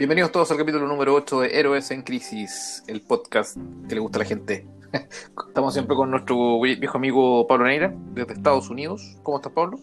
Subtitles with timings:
[0.00, 4.16] Bienvenidos todos al capítulo número 8 de Héroes en Crisis, el podcast que le gusta
[4.16, 4.66] a la gente.
[5.46, 9.18] Estamos siempre con nuestro viejo amigo Pablo Neira, desde Estados Unidos.
[9.22, 9.78] ¿Cómo estás, Pablo?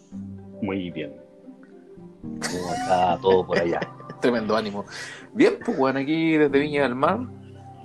[0.60, 1.14] Muy bien.
[2.20, 3.78] ¿Cómo está todo por allá?
[4.20, 4.84] Tremendo ánimo.
[5.34, 7.20] Bien, pues bueno, aquí desde Viña del Mar,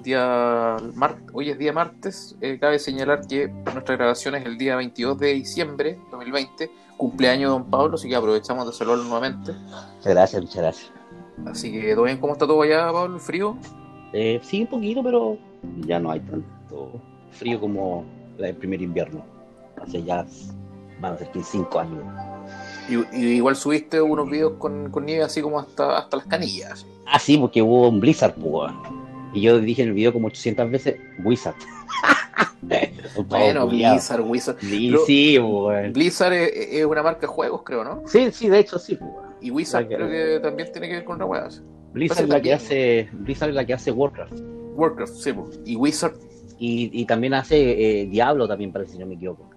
[0.01, 1.17] día mar...
[1.33, 2.35] hoy es día martes.
[2.41, 7.51] Eh, cabe señalar que nuestra grabación es el día 22 de diciembre de 2020, cumpleaños
[7.51, 9.51] de Don Pablo, así que aprovechamos de saludarlo nuevamente.
[9.51, 11.02] Muchas gracias, muchas gracias.
[11.45, 12.17] Así que, ¿todo bien?
[12.17, 13.15] ¿Cómo está todo allá, Pablo?
[13.15, 13.57] ¿El frío?
[14.13, 15.37] Eh, sí, un poquito, pero
[15.85, 17.01] ya no hay tanto
[17.31, 18.05] frío como
[18.37, 19.25] el primer invierno.
[19.81, 20.25] Hace ya
[20.99, 22.03] van a ser 5 años.
[22.89, 26.85] Y, y, igual subiste unos videos con, con, nieve así como hasta, hasta las canillas.
[27.05, 28.71] Ah, sí, porque hubo un blizzard, pues.
[29.33, 31.55] Y yo dije en el video como 800 veces, Blizzard.
[33.27, 34.57] bueno, Blizzard, Blizzard.
[35.05, 35.39] sí.
[35.91, 38.03] Blizzard es, es, una marca de juegos, creo, ¿no?
[38.05, 38.95] Sí, sí, de hecho sí.
[38.95, 39.32] Pues.
[39.43, 41.47] Y Wizard creo que también tiene que ver con la weá.
[41.91, 44.39] Blizzard es la que hace Blizzard es la que hace Warcraft.
[44.75, 45.59] Warcraft, sí, pues.
[45.65, 46.15] y Wizard.
[46.57, 49.49] Y, y también hace eh, Diablo también, parece, si no me equivoco.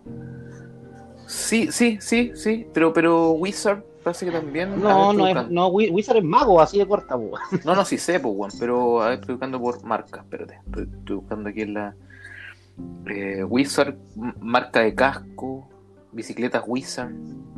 [1.27, 4.81] Sí, sí, sí, sí, pero, pero Wizard parece que también.
[4.81, 7.43] No, no, es, no, Wizard es mago, así de corta, pues.
[7.65, 10.59] No, no, sí sé, pues, pero a ver, estoy buscando por marca, espérate.
[10.67, 11.95] Estoy, estoy buscando aquí en la.
[13.07, 13.97] Eh, Wizard,
[14.41, 15.69] marca de casco,
[16.13, 17.13] bicicletas Wizard,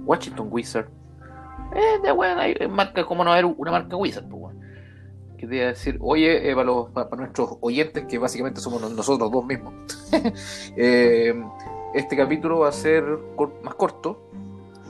[0.04, 0.88] Washington Wizard.
[1.74, 4.60] Eh, de bueno, hay marca como no haber una marca Wizard, pues, bueno.
[5.36, 6.54] Que te decir, oye, eh,
[6.92, 9.72] para, nuestros oyentes, que básicamente somos nosotros dos mismos,
[10.76, 11.32] eh,
[11.94, 13.04] este capítulo va a ser
[13.62, 14.30] más corto,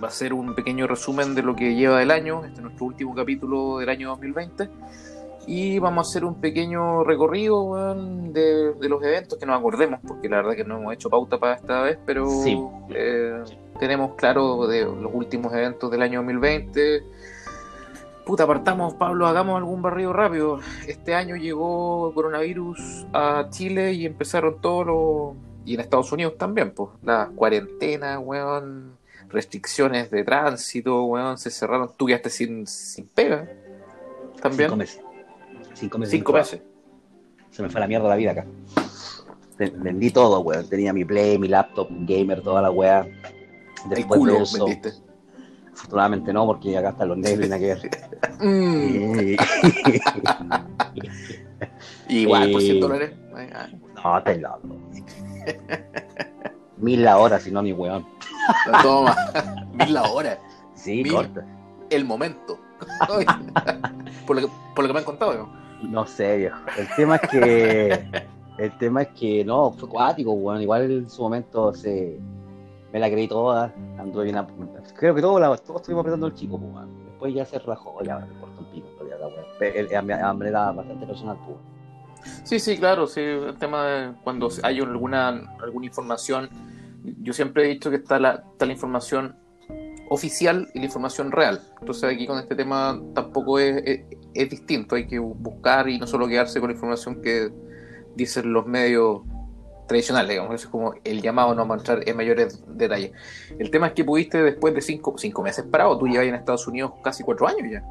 [0.03, 2.87] va a ser un pequeño resumen de lo que lleva el año, este es nuestro
[2.87, 4.71] último capítulo del año 2020,
[5.47, 10.01] y vamos a hacer un pequeño recorrido bueno, de, de, los eventos que nos acordemos,
[10.07, 12.59] porque la verdad que no hemos hecho pauta para esta vez, pero sí.
[12.91, 13.43] eh,
[13.79, 17.03] tenemos claro de los últimos eventos del año 2020.
[18.27, 20.61] Puta, apartamos, Pablo, hagamos algún barrido rápido.
[20.87, 25.37] Este año llegó coronavirus a Chile y empezaron todos los...
[25.65, 28.99] Y en Estados Unidos también, pues, las cuarentenas, weón,
[29.31, 31.91] restricciones de tránsito, weón, se cerraron.
[31.97, 33.49] Tú quedaste sin, sin pega.
[34.43, 34.73] También.
[35.79, 36.13] Cinco meses.
[36.13, 36.61] Cinco meses.
[37.51, 38.47] Se me fue la mierda la vida acá.
[39.59, 40.69] Vendí todo, weón.
[40.69, 43.07] Tenía mi Play, mi laptop, gamer, toda la weá.
[43.89, 44.93] Después el culo de eso, vendiste.
[45.73, 47.91] Afortunadamente no, porque acá están los negros y nada que ver.
[48.41, 49.37] Mm.
[52.09, 53.13] Igual, por 100 dólares.
[54.05, 54.77] No, te loco.
[56.79, 58.07] Mil la hora, si no, ni weón.
[58.83, 59.17] Toma,
[59.75, 60.39] mil la hora.
[60.75, 61.45] Sí, mil corta.
[61.91, 62.59] El momento.
[64.27, 65.58] por, lo que, por lo que me han contado, ¿no?
[65.83, 66.59] No sé, viejo.
[66.77, 68.29] El tema es que.
[68.59, 70.61] El tema es que no, fue cuático, weón.
[70.61, 72.19] Igual en su momento se
[72.93, 74.47] me la creí toda, anduve bien a...
[74.97, 78.27] creo que todos, todos estuvimos apretando el chico, pues, después ya se rajó, ya me
[78.27, 79.17] importa un pico, todavía
[79.91, 81.59] la hambre era bastante personal, pues.
[82.45, 85.29] Sí, sí, claro, sí, el tema de cuando hay alguna,
[85.63, 86.49] alguna información,
[87.23, 89.37] yo siempre he dicho que está la, está la información
[90.11, 94.01] oficial y la información real, entonces aquí con este tema tampoco es, es,
[94.35, 97.51] es distinto, hay que buscar y no solo quedarse con la información que
[98.15, 99.23] dicen los medios
[99.89, 103.13] tradicional, digamos, eso es como el llamado, no a entrar en mayores detalles.
[103.59, 106.69] El tema es que pudiste después de cinco, cinco meses parado, tú llevas en Estados
[106.69, 107.83] Unidos casi cuatro años ya.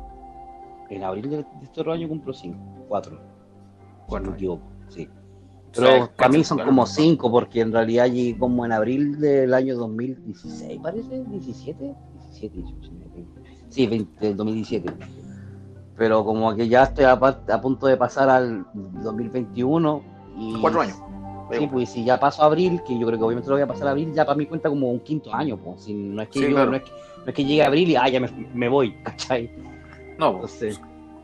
[0.89, 3.19] En abril de este otro año cumplo cinco, cuatro.
[4.07, 4.35] Cuatro.
[4.37, 5.09] Si no sí.
[5.73, 6.69] Pero o sea, para mí son claro.
[6.69, 11.95] como cinco, porque en realidad llegué como en abril del año 2016, parece, 17,
[12.29, 12.91] 17, 18,
[13.69, 14.93] sí, 20, del 2017.
[15.97, 20.03] Pero como que ya estoy a, a punto de pasar al 2021
[20.37, 20.61] y...
[20.61, 20.97] Cuatro años.
[21.51, 23.67] Sí, pues si ya paso a abril, que yo creo que obviamente lo voy a
[23.67, 25.83] pasar a abril, ya para mí cuenta como un quinto año, pues.
[25.83, 26.71] Si no es que Sí, yo, claro.
[26.71, 28.93] no, es que, no es que llegue a abril y ah, ya me, me voy,
[29.03, 29.49] ¿cachai?
[30.19, 30.81] No, pues, Entonces,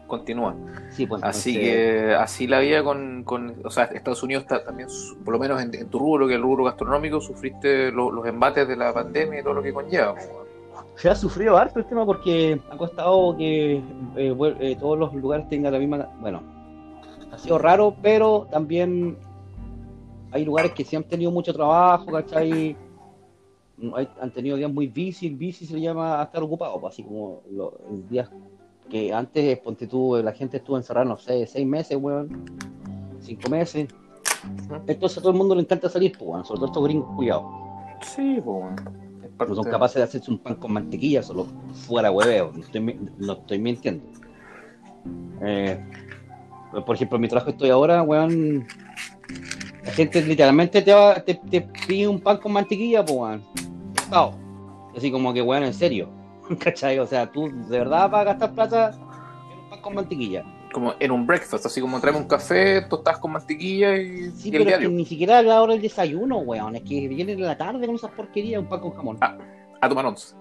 [0.07, 0.55] continúa.
[0.91, 4.87] sí, pues Así que así la vida con, con, o sea, Estados Unidos está también,
[5.25, 8.25] por lo menos en, en tu rubro, que es el rubro gastronómico, sufriste lo- los
[8.25, 10.13] embates de la pandemia y todo lo que conlleva.
[10.13, 10.29] pues,
[10.95, 13.77] Se ha sufrido harto el tema porque ha costado que
[14.15, 16.09] eh, eh, todos los lugares tengan la misma.
[16.21, 16.41] Bueno,
[17.31, 19.17] ha sido raro, pero también
[20.31, 22.75] hay lugares que sí han tenido mucho trabajo, ¿cachai?
[23.95, 27.03] Hay- han tenido días muy busy, busy se le llama a estar ocupado, pues, así
[27.03, 27.73] como los
[28.09, 28.29] días
[28.89, 32.45] que antes, ponte tú, la gente estuvo encerrada, no sé, seis meses, weón,
[33.19, 33.87] cinco meses.
[34.87, 37.45] Entonces a todo el mundo le encanta salir, pues, weón, sobre todo estos gringos cuidados.
[38.03, 39.02] Sí, pues, bueno, es
[39.37, 41.47] parte- son capaces de hacerse un pan con mantequilla, solo
[41.87, 44.03] fuera hueveo, no estoy, no estoy mintiendo.
[45.41, 45.79] Eh,
[46.85, 48.65] por ejemplo, en mi trabajo estoy ahora, weón.
[49.83, 53.43] La gente literalmente te, va, te, te pide un pan con mantequilla, pues, weón.
[54.95, 56.09] Así como que, weón, en serio.
[56.59, 56.99] ¿Cachai?
[56.99, 58.91] O sea, tú de verdad vas a gastar plata
[59.51, 60.43] en un pan con mantequilla.
[60.73, 64.51] Como en un breakfast, así como traeme un café, tostadas con mantequilla y, Sí, y
[64.51, 64.89] el pero es que diario.
[64.89, 66.75] ni siquiera a la hora del desayuno, weón.
[66.75, 69.17] Es que vienen en la tarde con esas porquerías, un pan con jamón.
[69.21, 69.37] Ah.
[69.79, 70.35] A tomar once.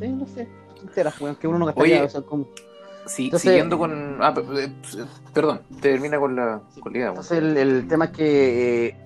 [0.00, 0.48] Sí, no sé.
[0.82, 1.96] Enteras, weón, que uno no gastaría.
[1.98, 2.48] Oye, o sea, como-
[3.06, 4.18] Sí, Entonces- siguiendo con.
[4.22, 4.70] Ah, pe- pe-
[5.34, 7.08] perdón, termina con la, con la idea.
[7.08, 8.96] Entonces el, el tema es que eh,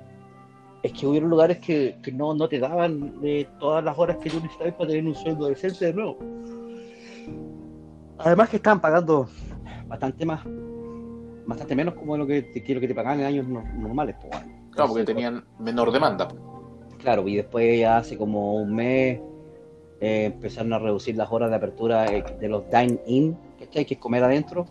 [0.82, 4.28] es que hubieron lugares que, que no, no te daban de todas las horas que
[4.28, 6.18] tú necesitabas para tener un sueldo decente de nuevo.
[8.18, 9.28] Además que estaban pagando
[9.86, 10.40] bastante más,
[11.46, 14.16] bastante menos como lo que te, que lo que te pagaban en años no- normales.
[14.20, 14.56] pues, bueno.
[14.72, 16.28] Claro, porque tenían menor demanda.
[16.98, 19.20] Claro, y después ya hace como un mes
[20.00, 23.84] eh, empezaron a reducir las horas de apertura eh, de los dine-in, ¿cachai?
[23.86, 24.66] Que es comer adentro.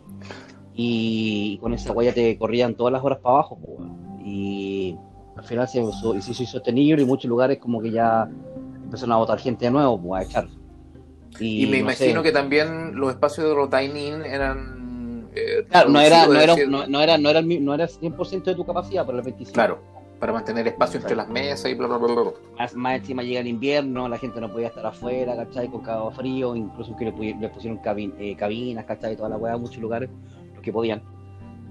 [0.76, 3.58] Y, con esa huella te corrían todas las horas para abajo.
[3.62, 4.20] weón.
[4.24, 4.98] Y
[5.38, 8.30] al final se, hizo- se hizo insostenible y muchos lugares como que ya
[8.84, 10.48] empezaron a votar gente de nuevo, pues, a echar.
[11.40, 12.24] Y, me no imagino sé.
[12.24, 14.85] que también los espacios de los dining eran.
[15.36, 18.56] Eh, Claro, no era, no, era, no, no era, no, era, no era 100% de
[18.56, 19.52] tu capacidad, pero el 25%.
[19.54, 19.80] Claro,
[20.20, 22.32] para mantener espacio entre las mesas y bla, bla, bla, bla.
[22.58, 25.68] Más, más encima llega el invierno, la gente no podía estar afuera, ¿cachai?
[25.70, 29.16] Con cada frío, incluso que le, pu- le pusieron cabin- eh, cabinas, ¿cachai?
[29.18, 30.10] Toda la weá, muchos lugares,
[30.54, 31.02] los que podían.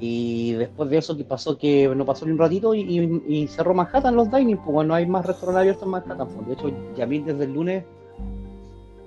[0.01, 1.57] Y después de eso, que pasó?
[1.57, 4.89] Que no pasó ni un ratito y, y- y cerró Manhattan los dining, pues bueno,
[4.89, 6.29] no hay más restaurantes abiertos en Manhattan.
[6.29, 6.47] Pues.
[6.49, 7.85] De hecho, Yamil desde el lunes,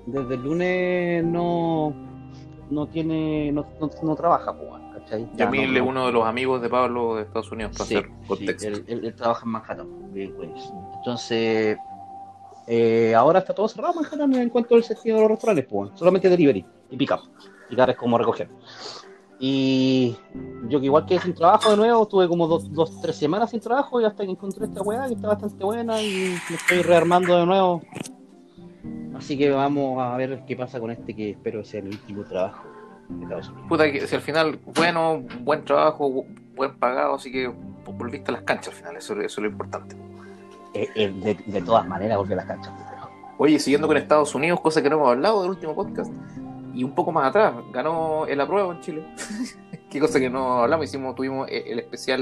[0.06, 1.94] desde el lunes no,
[2.70, 5.28] no tiene, no, no, no trabaja, pues, ¿cachai?
[5.34, 7.96] Ya Yamil es no- uno de los amigos de Pablo de Estados Unidos, para Sí,
[7.96, 8.68] hacer sí, contexto.
[8.68, 10.74] él, él- él trabaja en Manhattan, Queens.
[10.98, 11.78] Entonces,
[12.68, 16.30] eh, ahora está todo cerrado Manhattan en cuanto al sentido de los restaurantes, pues, solamente
[16.30, 17.20] delivery y pick up.
[17.70, 18.50] Picar es como recoger.
[19.40, 20.16] Y
[20.68, 23.60] yo que igual que sin trabajo de nuevo, tuve como dos, dos, tres semanas sin
[23.60, 26.08] trabajo y hasta que encontré esta weá que está bastante buena y
[26.50, 27.82] me estoy rearmando de nuevo.
[29.16, 32.68] Así que vamos a ver qué pasa con este que espero sea mi último trabajo
[33.10, 33.68] de Estados Unidos.
[33.68, 36.26] Puta, que si al final, bueno, buen trabajo, bu-
[36.56, 37.52] buen pagado, así que
[37.86, 39.96] volviste a las canchas al final, eso, eso es lo importante.
[40.74, 42.72] Eh, eh, de, de todas maneras, volví a las canchas.
[43.40, 46.12] Oye, siguiendo con Estados Unidos, cosa que no hemos hablado del último podcast,
[46.74, 49.04] y un poco más atrás, ganó el apruebo en Chile.
[49.90, 52.22] Qué cosa que no hablamos, hicimos, tuvimos eh, el especial,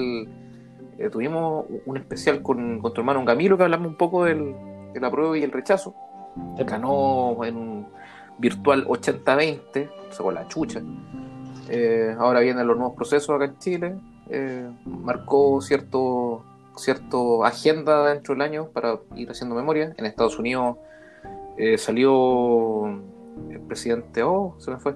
[0.97, 4.55] eh, tuvimos un especial con, con tu hermano Camilo, que hablamos un poco del,
[4.93, 5.93] del apruebo y el rechazo.
[6.57, 7.87] Ganó en un
[8.37, 10.81] virtual 80-20, sacó la chucha.
[11.69, 13.95] Eh, ahora vienen los nuevos procesos acá en Chile.
[14.29, 16.43] Eh, marcó cierto,
[16.75, 19.93] cierto agenda dentro del año para ir haciendo memoria.
[19.97, 20.77] En Estados Unidos
[21.57, 22.87] eh, salió
[23.49, 24.23] el presidente.
[24.23, 24.95] Oh, se me fue.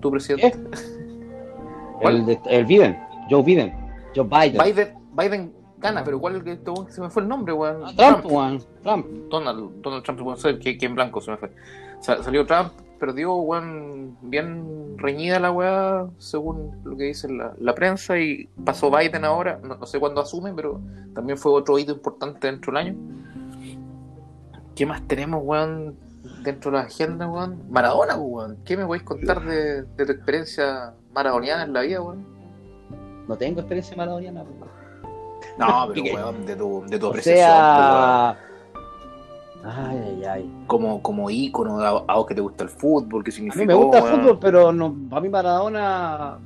[0.00, 0.58] Tu presidente.
[2.00, 2.16] ¿Cuál?
[2.16, 2.98] El, de, el Biden,
[3.30, 3.72] Joe Biden,
[4.14, 4.62] Joe Biden.
[4.62, 5.63] Biden, Biden
[6.04, 7.82] pero ¿cuál es el que este se me fue el nombre, weón?
[7.84, 9.06] Ah, Trump, weón, Trump.
[9.30, 11.52] Donald, Donald Trump, bueno, sé que, que en blanco se me fue.
[12.00, 17.74] Sa- salió Trump, perdió, weón, bien reñida la weá, según lo que dice la, la
[17.74, 20.80] prensa, y pasó Biden ahora, no, no sé cuándo asume, pero
[21.14, 22.94] también fue otro hito importante dentro del año.
[24.74, 25.96] ¿Qué más tenemos, weón,
[26.42, 27.62] dentro de la agenda, weón?
[27.70, 28.56] Maradona, pues, weón.
[28.64, 32.24] ¿Qué me podéis contar de, de tu experiencia maradoniana en la vida, weón?
[33.28, 34.42] No tengo experiencia maradoniana.
[34.42, 34.74] weón.
[35.58, 38.36] No, pero weón, de tu, de tu apreciación, sea.
[39.66, 40.50] Ay, ay, ay.
[40.66, 43.62] como, como ícono, a, a vos que te gusta el fútbol, ¿qué A significa?
[43.62, 46.38] mí me gusta el fútbol, pero no, para mí Maradona.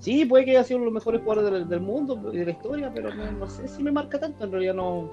[0.00, 2.44] Sí, puede que haya sido uno de los mejores jugadores del, del mundo y de
[2.46, 4.42] la historia, pero no, no sé si me marca tanto.
[4.44, 5.04] En realidad no.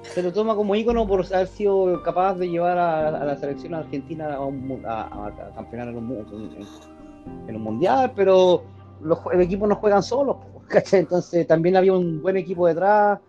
[0.00, 3.74] Se lo toma como ícono por haber sido capaz de llevar a, a la selección
[3.74, 8.62] argentina a, un a, a- a campeonar en un, en- en un mundial, pero
[9.02, 10.36] los, el equipo no juegan solos,
[10.68, 11.00] ¿cachai?
[11.00, 13.20] Entonces también había un buen equipo detrás.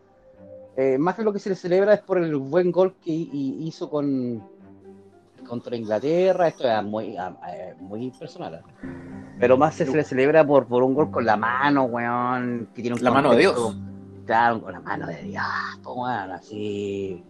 [0.77, 3.29] Eh, más que lo que se le celebra es por el buen gol que hi-
[3.31, 4.43] hi- hizo con
[5.47, 6.47] contra Inglaterra.
[6.47, 8.55] Esto es muy, ah, eh, muy personal.
[8.55, 8.87] ¿eh?
[9.39, 12.67] Pero más se, se le celebra por, por un gol con la mano, weón.
[12.73, 13.75] Que tiene un La mano de Dios.
[14.61, 15.43] Con la mano de Dios,
[15.85, 17.23] weón, así.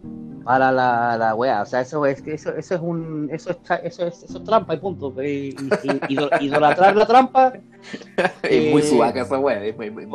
[0.44, 1.62] Para la, la weá.
[1.62, 3.28] O sea, eso es, eso, eso es un.
[3.32, 5.12] Eso es, eso es, eso es trampa y punto.
[5.22, 7.52] Y, y- y- idolatrar la trampa
[8.42, 10.06] es muy Eh, sudaca esa weá, es muy, muy,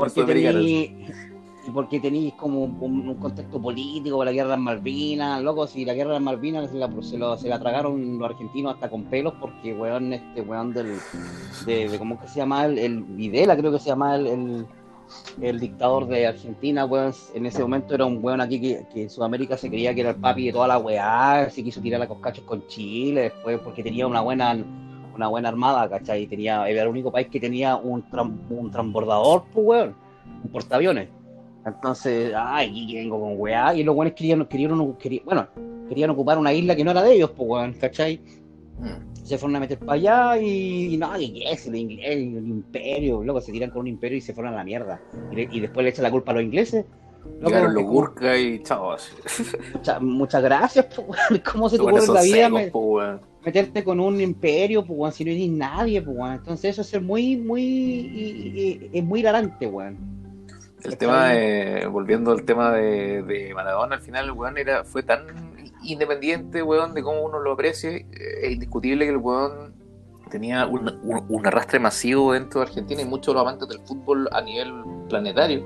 [1.75, 5.85] porque tenéis como un, un contexto político con la guerra de las Malvinas, loco, si
[5.85, 8.89] la guerra de las Malvinas se la, se, lo- se la tragaron los argentinos hasta
[8.89, 10.97] con pelos, porque weón, este weón del,
[11.67, 12.65] de, de ¿cómo que se llama?
[12.65, 14.65] El, el Videla creo que se llama el, el,
[15.41, 19.09] el dictador de Argentina, weón, en ese momento era un weón aquí que, que en
[19.09, 22.07] Sudamérica se creía que era el papi de toda la weá, se quiso tirar a
[22.07, 24.57] coscachos con Chile después porque tenía una buena
[25.13, 26.25] una buena armada, ¿cachai?
[26.25, 28.03] Tenía, era el único país que tenía un,
[28.49, 29.95] un transbordador, pues, weón,
[30.43, 31.09] un portaaviones.
[31.65, 35.47] Entonces, ay, vengo con weá, y los weones querían, querían, querían- bueno,
[35.89, 38.21] querían ocupar una isla que no era de ellos, pues, weón, ¿cachai?
[38.79, 39.10] Mm.
[39.23, 43.23] Se fueron a meter para allá y, y no, y es el, inglés, el imperio,
[43.23, 44.99] luego se tiran con un imperio y se fueron a la mierda.
[45.31, 46.85] Y, le- y después le echan la culpa a los ingleses.
[47.45, 48.59] Llegaron los Gurkha y
[49.73, 51.05] mucha- muchas gracias, po.
[51.51, 53.21] ¿Cómo se te ocurre en la vida secos, me- po, weón.
[53.45, 56.17] meterte con un imperio, pues, si no eres nadie, pues.
[56.33, 59.97] Entonces eso es ser muy, muy, y- y- es muy hilarante, weón.
[60.83, 65.21] El tema de, volviendo al tema de, de Maradona, al final weón era, fue tan
[65.83, 68.05] independiente, weón, de cómo uno lo aprecie.
[68.11, 69.73] Eh, Es indiscutible que el weón
[70.29, 73.79] tenía un, un- un arrastre masivo dentro de Argentina y muchos de los amantes del
[73.81, 74.73] fútbol a nivel
[75.09, 75.65] planetario,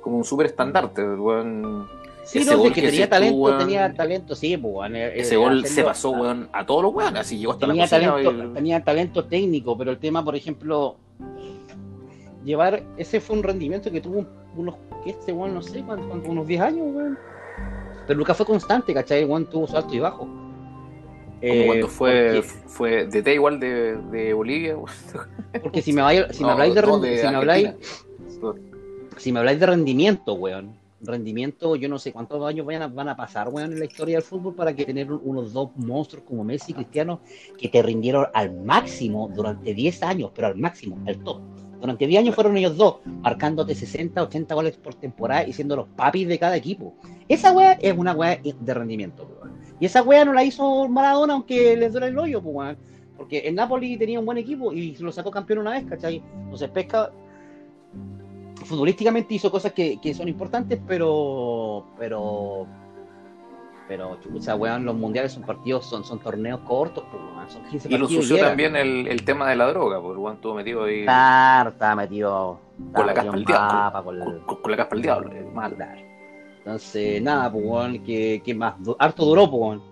[0.00, 1.02] como un súper estandarte.
[1.02, 1.88] El weón,
[2.24, 3.58] Sí, Ese no, gol que que tenía tú, talento, weón.
[3.58, 4.94] tenía talento, sí, pues, weón.
[4.94, 7.66] eh, ese eh, gol se hacerlo- pasó, weón, a todos los weones, así llegó hasta
[7.66, 10.96] tenía la talento, y- tenía talento técnico, pero el tema, por ejemplo,
[12.44, 14.24] llevar, ese fue un rendimiento que tuvo
[14.56, 17.18] unos, que este weón, no sé, cuánto- cuánto, unos 10 años, weón.
[18.06, 19.22] Pero nunca fue constante, ¿cachai?
[19.22, 20.18] El weón tuvo su alto y bajo.
[20.18, 20.44] Como
[21.40, 24.76] Eh, cuando fue, porque- fue de T igual de, de Bolivia.
[25.62, 27.70] Porque si me, vais- si me habláis de, no, de si me habláis,
[29.16, 33.08] si me habláis de rendimiento, weón, rendimiento, yo no sé cuántos años vayan a- van
[33.08, 36.24] a pasar, weón, en la historia del fútbol para que tener un- unos dos monstruos
[36.24, 37.20] como Messi y Cristiano
[37.58, 41.40] que te rindieron al máximo durante 10 años, pero al máximo, al top.
[41.82, 45.88] Durante 10 años fueron ellos dos, marcándote 60, 80 goles por temporada y siendo los
[45.88, 46.94] papis de cada equipo.
[47.26, 49.58] Esa weá es una weá de rendimiento, weón.
[49.80, 52.76] Y esa weá no la hizo Maradona, aunque les duele el hoyo, weón.
[53.16, 56.22] Porque el Napoli tenía un buen equipo y lo sacó campeón una vez, ¿cachai?
[56.44, 57.10] Entonces Pesca
[58.64, 62.68] futbolísticamente hizo cosas que, que son importantes, pero pero
[63.96, 67.88] pero chucha, weón, los mundiales son partidos, son, son torneos cortos, pues, weón, son 15
[67.88, 68.50] Y lo partidos sució llegan.
[68.52, 71.94] también el, el tema de la droga, porque el weón estuvo metido ahí Claro, estaba
[71.96, 72.58] metido,
[72.94, 74.02] Con la caspa al diablo.
[74.04, 75.76] con el- con, con la caspa al diablo, es mal.
[76.58, 79.82] Entonces, nada, pues, weón, que, que más, harto duró, pues, weón.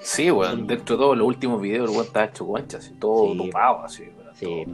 [0.00, 3.32] Sí, weón, dentro de todos los últimos videos el weón estaba hecho concha, así, todo
[3.32, 3.38] Sí.
[3.38, 4.02] topado, así.
[4.04, 4.64] weón, Sí.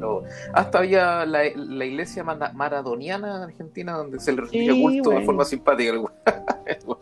[0.55, 5.21] hasta había la, la iglesia maradoniana en Argentina donde se le rendía Sí, culto de
[5.25, 5.93] forma simpática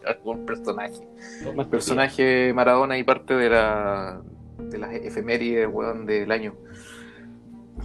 [0.06, 1.06] algún personaje.
[1.54, 4.20] Más personaje Maradona y parte de la
[4.58, 6.54] de las efemérides, weón, del año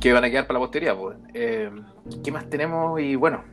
[0.01, 1.17] que van a quedar para la posteridad, pues.
[1.35, 1.69] Eh,
[2.23, 2.99] ¿Qué más tenemos?
[2.99, 3.43] Y bueno,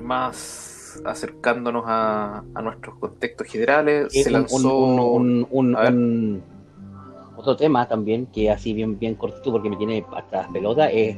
[0.00, 6.42] más acercándonos a, a nuestros contextos generales, Eh, se un- lanzó un, un- un-
[7.44, 11.16] otro tema también que así bien bien cortito porque me tiene hasta las pelotas es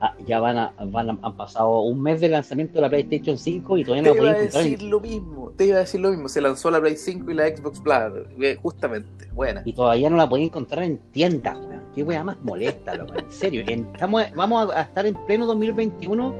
[0.00, 3.38] ah, ya van a, van a- han pasado un mes de lanzamiento de la PlayStation
[3.38, 5.80] 5 y todavía Te no la iba a decir en- lo mismo, te iba a
[5.80, 7.94] decir lo mismo, se lanzó la Play 5 y la Xbox Plus,
[8.42, 9.62] eh, justamente, buena.
[9.64, 11.56] y todavía no la podéis encontrar en tiendas.
[11.94, 13.62] Qué weá más molesta, loco, en serio.
[13.66, 16.34] Estamos, vamos a, estar en pleno 2021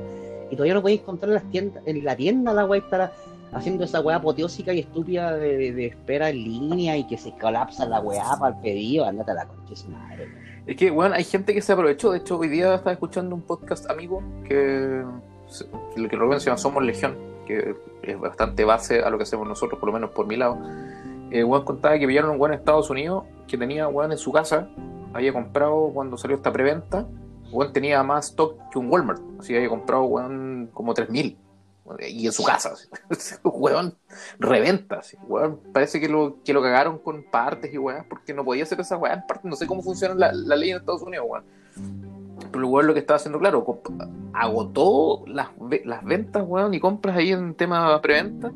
[0.51, 3.13] y todavía no podéis encontrar en las tiendas, en la tienda la weá estará
[3.55, 8.01] haciendo esa weá apoteósica y estúpida de, espera en línea y que se colapsa la
[8.01, 10.45] weá para el pedido, andate a la concha madre, weón.
[10.67, 12.11] Es que, bueno, hay gente que se aprovechó.
[12.11, 15.05] De hecho, hoy día estaba escuchando un podcast amigo que,
[15.97, 19.79] lo que se llama Somos Legión, que es bastante base a lo que hacemos nosotros,
[19.79, 20.59] por lo menos por mi lado.
[21.31, 24.33] Eh, Juan contaba que pillaron un Juan en Estados Unidos que tenía Juan en su
[24.33, 24.69] casa,
[25.13, 27.07] había comprado cuando salió esta preventa.
[27.51, 31.44] Juan tenía más stock que un Walmart, así había comprado Juan como 3000
[32.09, 32.73] y en su casa.
[32.73, 33.35] así.
[33.45, 33.95] Weón,
[34.39, 34.97] reventa.
[35.01, 35.17] así.
[35.29, 38.81] Weón, parece que lo, que lo cagaron con partes y weón, porque no podía hacer
[38.81, 39.45] esa weá en partes.
[39.45, 41.45] No sé cómo funciona la, la ley en Estados Unidos, weón.
[42.53, 43.65] Pero weón lo que estaba haciendo, claro,
[44.33, 45.49] agotó las,
[45.85, 48.53] las ventas, weón, y compras ahí en tema preventa.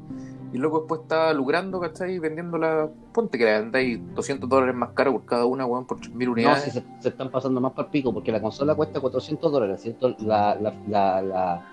[0.50, 2.18] Y luego después estaba lucrando, ¿cachai?
[2.18, 6.24] Vendiéndola, ponte que la vendáis 200 dólares más caro por cada una, weón, por 3.000
[6.26, 6.62] No, unidades.
[6.64, 9.82] si se, se están pasando más para el pico, porque la consola cuesta 400 dólares,
[9.82, 10.16] ¿cierto?
[10.20, 11.66] La, la, la, la-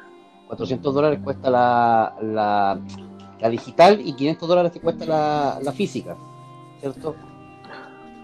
[0.47, 2.79] 400 dólares cuesta la, la,
[3.39, 6.15] la digital y 500 dólares te cuesta la, la física,
[6.79, 7.15] ¿cierto?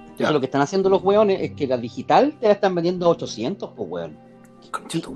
[0.02, 0.32] Entonces Ya.
[0.32, 3.10] lo que están haciendo los weones es que la digital te la están vendiendo a
[3.10, 4.18] 800, pues weón.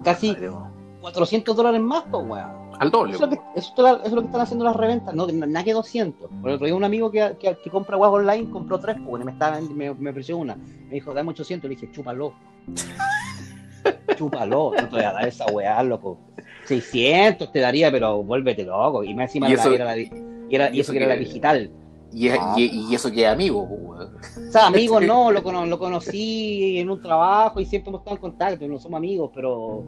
[0.04, 0.74] Casi- weón.
[1.02, 2.66] 400 dólares más, pues weón.
[2.80, 4.66] Al doble, Eso es, lo que, eso es lo- eso es lo que están haciendo
[4.66, 6.30] las reventas, no, nada que 200.
[6.42, 9.24] Por el otro día un amigo que, que, que compra guagua online compró tres, pues,
[9.24, 10.56] me, estaba, me, me ofreció una.
[10.56, 11.70] Me dijo, dame 800.
[11.70, 12.34] Le dije, chúpalo.
[14.18, 14.72] chúpalo.
[14.76, 16.18] No te voy a dar esa weá, loco.
[16.66, 19.04] 600 te daría, pero vuélvete loco.
[19.04, 20.10] Y más encima Y eso- era la, y
[20.50, 21.70] era- y eso eso que era la digital.
[22.14, 22.54] Y, Ah.
[22.58, 24.10] y, y eso que es amigo, pues.
[24.48, 28.16] O sea, amigos no, lo, cono- lo conocí en un trabajo y siempre hemos estado
[28.18, 29.84] en contacto, no somos amigos, pero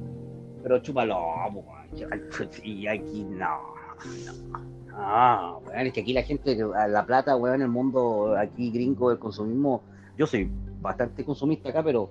[0.63, 1.17] pero chúpalo,
[2.63, 3.57] y aquí no,
[4.89, 6.57] no, no, weón, es que aquí la gente,
[6.89, 9.81] la plata, weón, el mundo aquí gringo del consumismo,
[10.17, 10.49] yo soy
[10.81, 12.09] bastante consumista acá, pero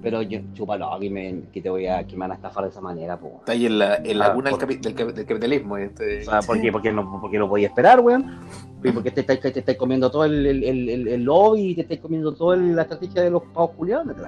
[0.00, 2.70] Pero yo, chúpalo, que, me, que te voy a, que me van a estafar de
[2.70, 3.34] esa manera, pues.
[3.40, 5.76] Está ahí en la, en la Ah, cuna del, capi- del, cap- del capitalismo.
[5.76, 6.22] Este.
[6.22, 6.72] O sea, ¿por qué?
[6.72, 8.38] Porque no, porque no podía esperar, weón.
[8.82, 11.74] Y porque te estáis te, estáis comiendo todo el, el, el, el- el lobby y
[11.74, 14.06] te estáis comiendo toda la estrategia de los pavos culiados.
[14.16, 14.22] Te.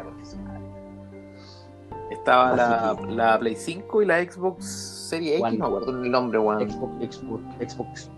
[2.10, 6.10] Estaba la, que- la Play 5 y la Xbox Serie X, no me acuerdo el
[6.10, 6.68] nombre, weón.
[6.70, 7.42] Xbox, Xbox,
[7.72, 8.10] Xbox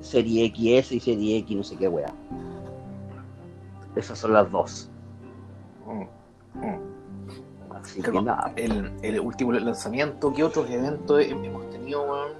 [0.00, 2.10] Serie XS y Serie X, no sé qué, weón.
[3.94, 4.90] Esas son las dos.
[5.86, 6.02] Mm.
[7.74, 8.52] Así Claro, que nada.
[8.56, 12.32] el, el último lanzamiento, ¿qué otros eventos he- hemos tenido, weón?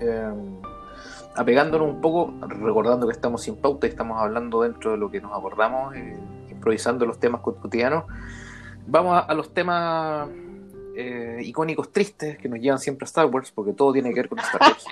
[0.00, 0.32] Eh,
[1.36, 5.20] apegándonos un poco, recordando que estamos sin pauta y estamos hablando dentro de lo que
[5.20, 6.18] nos abordamos, eh,
[6.50, 8.04] improvisando los temas cotidianos,
[8.86, 10.28] vamos a, a los temas
[10.96, 14.28] eh, icónicos tristes que nos llevan siempre a Star Wars, porque todo tiene que ver
[14.28, 14.84] con Star Wars.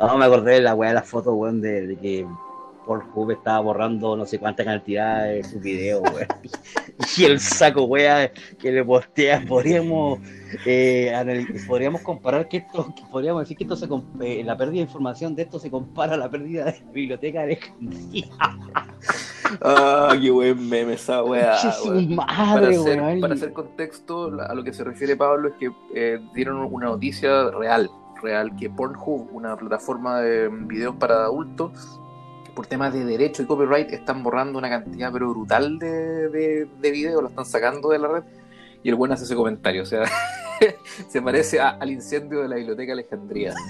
[0.00, 2.26] No, me acordé de la weá de la foto, weón, de, de que
[2.86, 6.26] Pornhub estaba borrando no sé cuánta cantidad de sus videos, weón.
[7.16, 10.20] Y el saco, weá, que le postea, podríamos,
[10.64, 11.12] eh,
[11.66, 13.88] podríamos comparar que esto, podríamos decir que esto se
[14.20, 17.42] eh, la pérdida de información de esto se compara a la pérdida de la biblioteca
[17.42, 17.58] de
[19.62, 21.56] ah, qué buen meme esa weá.
[22.16, 26.58] Para hacer, para hacer contexto, a lo que se refiere Pablo es que eh, dieron
[26.72, 27.90] una noticia real,
[28.22, 32.00] real, que Pornhub, una plataforma de videos para adultos,
[32.54, 36.90] por temas de derecho y copyright, están borrando una cantidad pero brutal de, de, de
[36.90, 38.22] videos, lo están sacando de la red,
[38.82, 40.04] y el buen hace ese comentario, o sea,
[41.08, 43.54] se parece a- al incendio de la biblioteca Alejandría.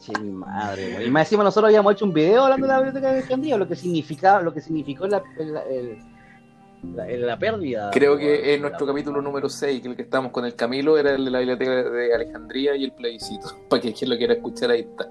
[0.00, 1.04] Che, mi madre.
[1.04, 3.68] Y más encima nosotros habíamos hecho un video hablando de la biblioteca de Alejandría, lo
[3.68, 5.98] que significaba, lo que significó la, el-
[6.94, 7.90] la- la pérdida.
[7.92, 11.10] Creo que en nuestro capítulo número 6, que el que estábamos con el Camilo, era
[11.14, 13.48] el de la biblioteca de Alejandría y el plebiscito.
[13.68, 15.04] Para que quien lo quiera escuchar, ahí está.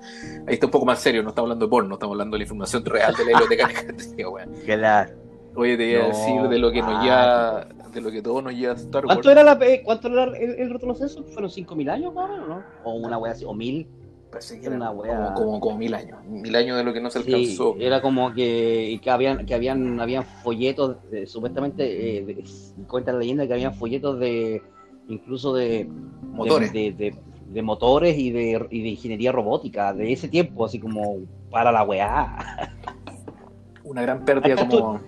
[0.47, 2.43] Ahí está un poco más serio, no estamos hablando de porno, estamos hablando de la
[2.43, 4.49] información real de la biblioteca de Alejandría, weón.
[4.65, 5.13] Claro.
[5.55, 8.53] Oye, te iba a decir de lo que nos lleva, de lo que todo nos
[8.53, 9.15] lleva a Star Wars.
[9.17, 11.23] ¿Cuánto era, la, eh, cuánto era el, el retroceso?
[11.25, 12.63] ¿Fueron 5.000 años más o menos, no?
[12.83, 13.87] O una wea así, o 1.000.
[14.31, 16.23] Parece que era era una wea- como, como, como mil años.
[16.25, 17.75] Mil años de lo que no se Sí, alcanzó.
[17.79, 22.43] era como que, que habían que habían habían folletos, eh, supuestamente, eh, de-
[22.87, 24.61] cuenta la leyenda que habían folletos de
[25.07, 25.89] incluso de
[26.31, 26.71] Motores.
[26.71, 27.15] de, de-
[27.49, 31.17] de motores y de, y de ingeniería robótica de ese tiempo, así como
[31.49, 32.37] para la weá.
[33.83, 34.99] Una gran pérdida Hasta como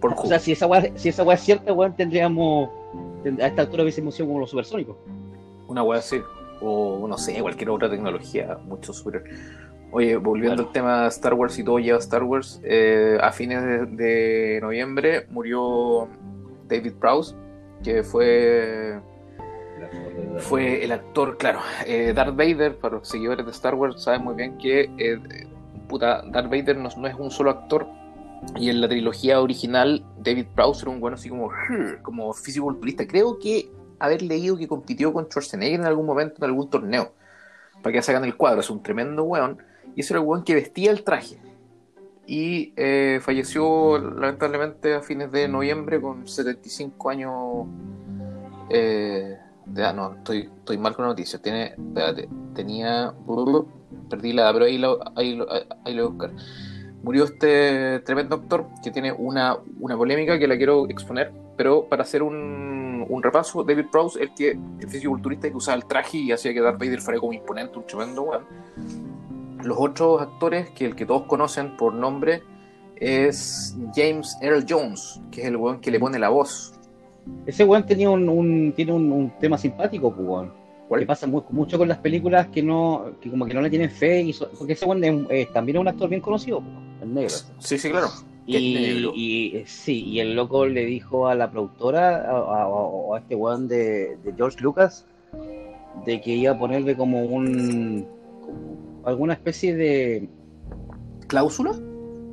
[0.00, 2.70] por O sea, si esa weá, si esa weá es cierta, weón, tendríamos
[3.24, 4.96] tend- a esta altura hubiésemos sido como los supersónicos.
[5.66, 6.18] Una wea así.
[6.60, 9.24] O no sé, cualquier otra tecnología mucho superior.
[9.90, 13.62] Oye, volviendo al tema de Star Wars y todo lleva Star Wars, eh, a fines
[13.62, 16.08] de, de noviembre murió
[16.68, 17.34] David Prowse,
[17.82, 19.00] que fue,
[20.38, 24.34] fue el actor, claro, eh, Darth Vader, para los seguidores de Star Wars saben muy
[24.34, 25.18] bien que eh,
[25.88, 27.86] puta, Darth Vader no, no es un solo actor,
[28.56, 31.50] y en la trilogía original David Prowse era un bueno así como,
[32.02, 33.06] como fisiculturista.
[33.06, 37.12] Creo que haber leído que compitió con Schwarzenegger en algún momento en algún torneo.
[37.82, 39.58] Para que se hagan el cuadro, es un tremendo weón.
[39.94, 41.38] Y ese era el weón que vestía el traje.
[42.26, 47.66] Y eh, falleció lamentablemente a fines de noviembre con 75 años
[48.68, 49.94] eh, de edad.
[49.94, 51.40] No, estoy, estoy mal con la noticia.
[51.40, 51.74] Tiene,
[52.54, 53.14] tenía.
[54.10, 55.46] Perdí la, pero ahí lo, ahí lo,
[55.84, 56.30] ahí lo voy a buscar.
[57.02, 62.02] Murió este tremendo actor que tiene una, una polémica que la quiero exponer, pero para
[62.02, 62.67] hacer un,
[63.08, 66.60] un repaso, David Prowse, el que el fisiculturista que usaba el traje y hacía que
[66.60, 68.44] Darth Vader fuera como imponente, un tremendo weón.
[69.64, 72.42] Los otros actores, que el que todos conocen por nombre,
[72.96, 76.74] es James Earl Jones, que es el weón que le pone la voz.
[77.46, 80.52] Ese weón tenía un, un- tiene un, un tema simpático, pues, weón.
[80.88, 81.00] ¿Cuál?
[81.02, 83.90] Que pasa mu- mucho con las películas que no, que como que no le tienen
[83.90, 86.72] fe, y so- porque ese weón es- eh, también es un actor bien conocido, pues,
[87.02, 87.34] el negro.
[87.58, 88.08] Sí, sí, claro.
[89.14, 93.18] Y, eh, sí, y el loco le dijo a la productora, a, a- o a
[93.18, 95.06] este weón de, de George Lucas,
[96.06, 98.06] de que iba a ponerle como un
[98.40, 100.28] como alguna especie de
[101.26, 101.72] ¿Cláusula?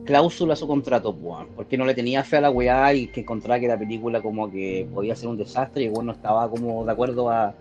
[0.06, 3.08] cláusula a su contrato, pues, weón, porque no le tenía fe a la weá y
[3.08, 6.12] que encontraba que la película como que podía ser un desastre y el weón no
[6.14, 7.54] estaba como de acuerdo a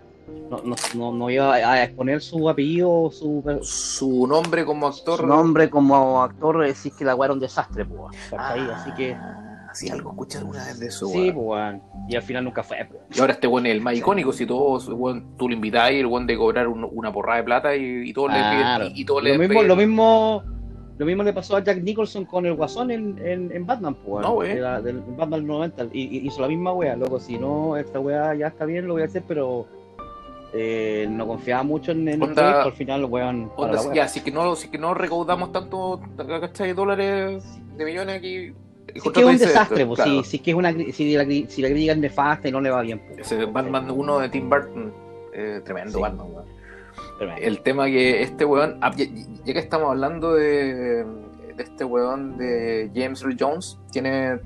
[0.49, 5.19] no, no, no, no iba a exponer su apellido, su, Su nombre como actor.
[5.19, 8.61] su nombre como actor, decir que la weá era un desastre, pues, ¿cachai?
[8.69, 9.17] Ah, así que
[9.73, 11.05] Sí, algo escuché alguna vez de eso.
[11.07, 11.33] sí,
[12.07, 12.77] y al final nunca fue.
[13.13, 16.05] Y ahora este weón es el más icónico, si todos, weón, tú lo invitáis, el
[16.05, 18.85] weón de cobrar un- una porrada de plata y, y Claro.
[18.85, 18.91] le.
[18.95, 20.43] Y, todos lo le mismo, lo mismo,
[20.97, 24.25] lo mismo le pasó a Jack Nicholson con el Guasón en, en, en Batman, pues,
[24.25, 27.37] No, de la- del Batman del 90, y, y hizo la misma wea, loco, si
[27.37, 29.67] no, esta wea ya está bien, lo voy a hacer, pero
[30.57, 33.93] eh, no confiaba mucho en, en el al final, weón, la wea.
[33.93, 36.71] ya, así que no, así que no recaudamos tanto, ¿cachai?
[36.73, 37.43] Dólares
[37.75, 38.53] de millones aquí.
[38.93, 40.23] Si es que es un desastre, pues, claro.
[40.23, 42.61] si, si es que es una, si la, si la crítica es nefasta y no
[42.61, 43.01] le va bien.
[43.05, 43.19] pues.
[43.31, 44.93] Ese Batman 1 de Tim Burton,
[45.33, 46.01] eh, tremendo Sí.
[46.01, 46.45] Batman, weón.
[47.17, 47.41] Tremendo.
[47.41, 49.05] El tema que este weón, ah, ya,
[49.53, 54.39] que estamos hablando de, de este weón de James Earl Jones, tiene,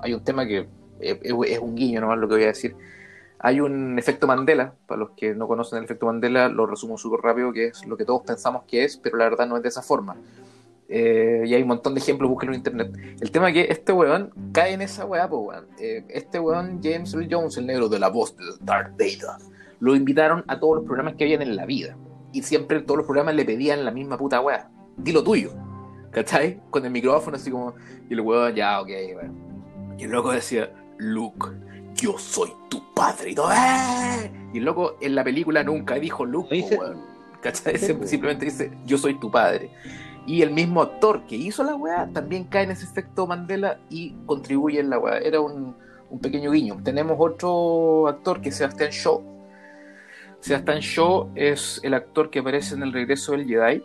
[0.00, 0.66] hay un tema que
[0.98, 2.74] es, es- es un guiño nomás lo que voy a decir.
[3.44, 7.20] Hay un efecto Mandela, para los que no conocen el efecto Mandela, lo resumo súper
[7.20, 9.68] rápido, que es lo que todos pensamos que es, pero la verdad no es de
[9.68, 10.16] esa forma.
[10.88, 13.16] Eh, y hay un montón de ejemplos, búsquenlo en internet.
[13.20, 15.66] El tema es que este weón cae en esa weá, po, weón.
[15.80, 19.42] Eh, este weón, James Earl Jones, el negro de la voz de Darth Vader,
[19.80, 21.96] lo invitaron a todos los programas que habían en la vida.
[22.32, 24.70] Y siempre todos los programas le pedían la misma puta weá.
[24.96, 25.52] Di lo tuyo.
[26.10, 26.60] ¿Cachai?
[26.70, 27.74] Con el micrófono así como.
[28.08, 29.96] Y el weón, ya, ok, weón.
[29.98, 31.48] Y el loco decía, Luke,
[31.94, 33.30] yo soy tu padre.
[33.32, 33.50] Y todo.
[34.52, 36.78] Y el loco en la película nunca dijo Luke, Dice-.
[37.40, 37.76] ¿Cachai?
[37.78, 39.70] Simplemente dice, yo soy tu padre.
[40.26, 44.14] Y el mismo actor que hizo la weá también cae en ese efecto Mandela y
[44.26, 45.18] contribuye en la weá.
[45.18, 45.76] Era un,
[46.10, 46.80] un pequeño guiño.
[46.84, 49.22] Tenemos otro actor que es Sebastian Shaw.
[50.40, 53.82] Sebastian Shaw es el actor que aparece en el regreso del Jedi.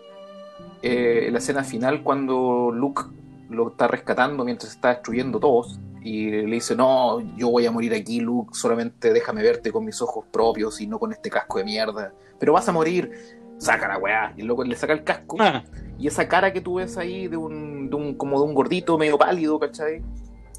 [0.82, 3.04] eh, en la escena final cuando Luke
[3.50, 5.80] lo está rescatando mientras está destruyendo todos.
[6.08, 10.02] Y le dice, no, yo voy a morir aquí, Luke, solamente déjame verte con mis
[10.02, 12.13] ojos propios y no con este casco de mierda.
[12.39, 13.12] Pero vas a morir,
[13.58, 14.34] saca la weá.
[14.38, 15.36] Y el loco le saca el casco.
[15.39, 15.63] Ah,
[16.00, 18.98] Y esa cara que tú ves ahí de un, de un como de un gordito
[18.98, 19.96] medio pálido, ¿cachai?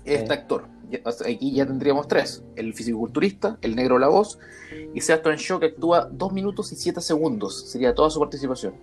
[0.05, 0.67] Es Este actor.
[1.25, 2.43] Aquí ya tendríamos tres.
[2.57, 4.39] El fisiculturista, el negro la voz,
[4.95, 7.71] y Sebastian Shaw que actúa dos minutos y siete segundos.
[7.71, 8.75] Sería toda su participación.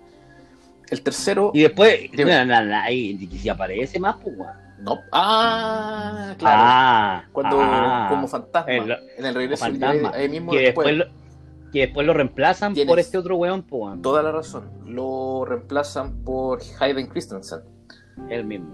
[0.88, 1.50] El tercero...
[1.52, 4.34] y después, na- na- na- y si aparece más, pues.
[4.78, 5.00] No.
[5.12, 6.62] Ah, claro.
[6.62, 8.06] Ah, Cuando ah.
[8.10, 8.72] como fantasma.
[8.72, 10.10] El- en el regreso fantasma.
[10.14, 10.86] Ahí mismo que después.
[10.88, 14.02] después, lo, que después lo reemplazan Tienes- por este otro weón, pues, weón.
[14.02, 14.70] Toda la razón.
[14.84, 17.60] Lo reemplazan por Hayden Christensen.
[18.28, 18.68] El mismo.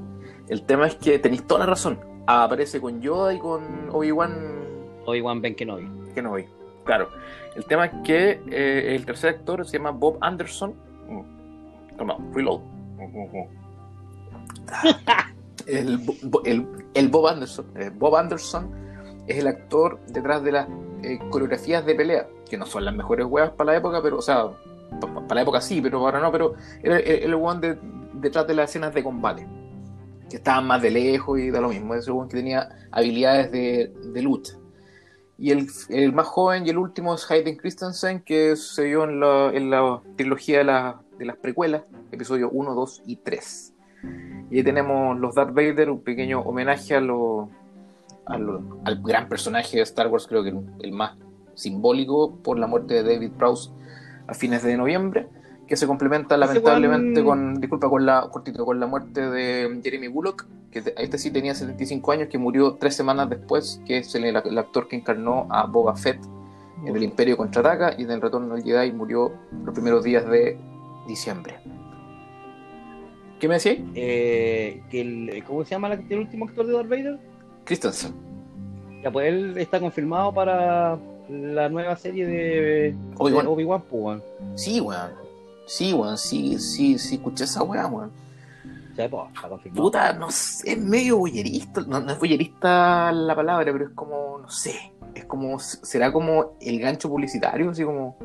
[0.49, 1.99] El tema es que tenéis toda la razón.
[2.27, 4.63] Aparece con Yoda y con Obi-Wan
[5.07, 5.89] Obi-Wan Ben Kenobi.
[6.15, 6.45] Kenobi.
[6.85, 7.09] Claro.
[7.57, 10.75] El tema es que eh, el tercer actor se llama Bob Anderson.
[11.09, 11.97] Mm.
[11.97, 12.61] Toma, reload.
[15.67, 16.01] El,
[16.45, 17.67] el, el Bob Anderson.
[17.77, 18.71] eh, Bob Anderson
[19.27, 20.69] es el actor detrás de las
[21.03, 24.23] eh, coreografías de pelea, que no son las mejores weas para la época, pero, o
[24.23, 24.49] sea,
[25.01, 27.79] pa- pa- para la época sí, pero ahora no, pero era el, el de-
[28.15, 29.47] detrás de las escenas de combate,
[30.29, 33.93] que estaban más de lejos y da lo mismo, ese weón que tenía habilidades de,
[34.13, 34.55] de lucha.
[35.39, 39.19] Y el, el más joven y el último es Hayden Christensen, que se vio en
[39.19, 43.75] la, en la trilogía de, la- de las precuelas, episodio 1, 2 y 3.
[44.53, 47.49] Y ahí tenemos los Darth Vader, un pequeño homenaje a lo,
[48.27, 51.17] a lo- al gran personaje de Star Wars, creo que el, el más
[51.55, 53.71] simbólico por la muerte de David Prowse
[54.27, 55.27] a fines de noviembre,
[55.67, 60.47] que se complementa lamentablemente con, disculpa, con la, cortito, con la muerte de Jeremy Bullock,
[60.71, 64.25] que te- este sí tenía 75 años, que murió tres semanas después, que es el,
[64.25, 66.19] el actor que encarnó a Boba Fett
[66.85, 69.33] en el Imperio Contraataca y en el Retorno del Jedi murió
[69.65, 70.59] los primeros días de
[71.07, 71.59] diciembre.
[73.43, 73.81] ¿Qué me decís?
[73.97, 77.19] Eh, que el, ¿Cómo se llama la- el último actor de Darth Vader?
[77.65, 78.15] Christensen.
[79.03, 80.97] Ya, pues él está confirmado para
[81.29, 83.49] la nueva serie de Obi-Wan.
[83.49, 84.23] Obi-Wan, pues.
[84.55, 85.11] Sí, weón.
[85.67, 86.17] Sí, weón.
[86.19, 88.13] Sí, sí, sí, escuché esa weá, weón.
[88.95, 89.83] Sea, pues, está confirmado.
[89.83, 91.81] Puta, no sé, es medio boyerista.
[91.81, 94.93] No, no es boyerista la palabra, pero es como, no sé.
[95.17, 98.17] Es como, será como el gancho publicitario, así como.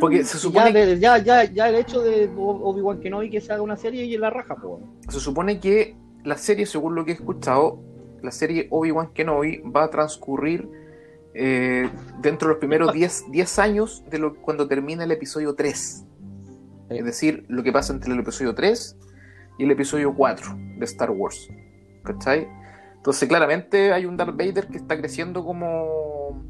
[0.00, 3.40] Porque se supone ya, de- ya, ya, ya el hecho de Ob- Obi-Wan Kenobi que
[3.40, 4.82] se haga una serie y en la raja, pues.
[5.08, 7.80] Se supone que la serie, según lo que he escuchado,
[8.22, 10.68] la serie Obi-Wan Kenobi va a transcurrir
[11.34, 11.88] eh,
[12.20, 15.76] dentro de los primeros 10, 10 años de lo, cuando termina el episodio 3.
[15.78, 16.04] Sí.
[16.90, 18.96] Es decir, lo que pasa entre el episodio 3
[19.58, 20.46] y el episodio 4
[20.78, 21.48] de Star Wars.
[22.04, 22.46] ¿Cachai?
[22.96, 26.42] Entonces, claramente hay un Darth Vader que está creciendo como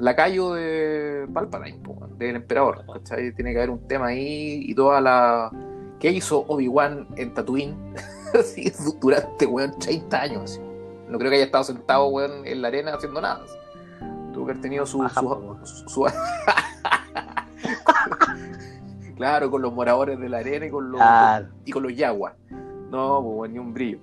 [0.00, 1.78] lacayo de Palpatine,
[2.18, 2.84] del emperador.
[2.92, 3.32] ¿Cachai?
[3.34, 5.50] Tiene que haber un tema ahí y toda la.
[5.98, 7.76] ¿Qué hizo Obi-Wan en Tatooine?
[8.38, 10.42] Así, durante, weón, 30 años.
[10.52, 10.60] así.
[11.08, 13.42] No creo que haya estado sentado, weón, en la arena haciendo nada.
[13.44, 13.54] así.
[14.32, 15.02] Tuvo que haber tenido su.
[15.02, 15.20] Ajá,
[15.64, 16.06] su-
[19.16, 21.00] claro, con los moradores de la arena y con los,
[21.64, 22.34] y con los yaguas.
[22.90, 23.98] No, pues, weón, ni un brillo.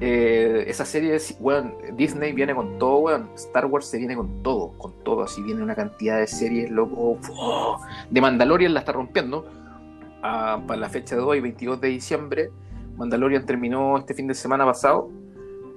[0.00, 3.30] Eh, esa serie, es- weón, Disney viene con todo, weón.
[3.34, 5.22] Star Wars se viene con todo, con todo.
[5.22, 7.18] Así viene una cantidad de series, loco.
[8.10, 9.46] De Mandalorian la está rompiendo.
[10.22, 12.50] Ah, para la fecha de hoy, 22 de diciembre,
[12.96, 15.10] Mandalorian terminó este fin de semana pasado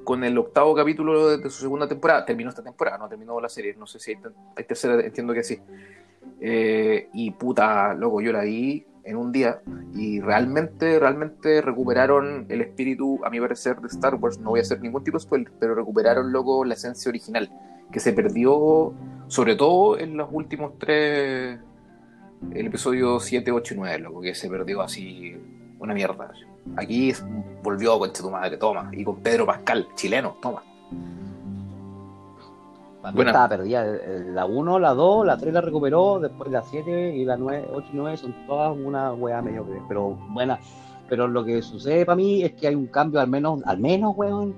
[0.04, 2.26] con el octavo capítulo de, su segunda temporada.
[2.26, 3.76] Terminó esta temporada, no terminó la serie.
[3.78, 4.18] No sé si hay,
[4.56, 5.60] hay tercera, entiendo que sí.
[6.40, 8.86] Eh, y puta, loco, yo la vi.
[9.06, 9.62] En un día
[9.94, 14.40] y realmente, realmente recuperaron el espíritu, a mi parecer, de Star Wars.
[14.40, 17.50] No voy a hacer ningún tipo de spoiler, pero recuperaron luego la esencia original,
[17.92, 18.94] que se perdió
[19.28, 21.60] sobre todo en los últimos tres,
[22.54, 25.36] el episodio 7, 8 y 9, loco, que se perdió así
[25.80, 26.32] una mierda.
[26.76, 27.14] Aquí
[27.64, 30.64] volvió con tu madre, toma, y con Pedro Pascal, chileno, toma.
[33.14, 33.32] Bueno.
[33.32, 33.86] estaba perdida.
[34.34, 37.88] La 1, la 2, la 3 la recuperó, después la 7 y la 9, 8
[37.92, 40.60] y 9 son todas una weá mediocre, pero buena.
[41.08, 44.14] Pero lo que sucede para mí es que hay un cambio, al menos, al menos,
[44.16, 44.56] weón,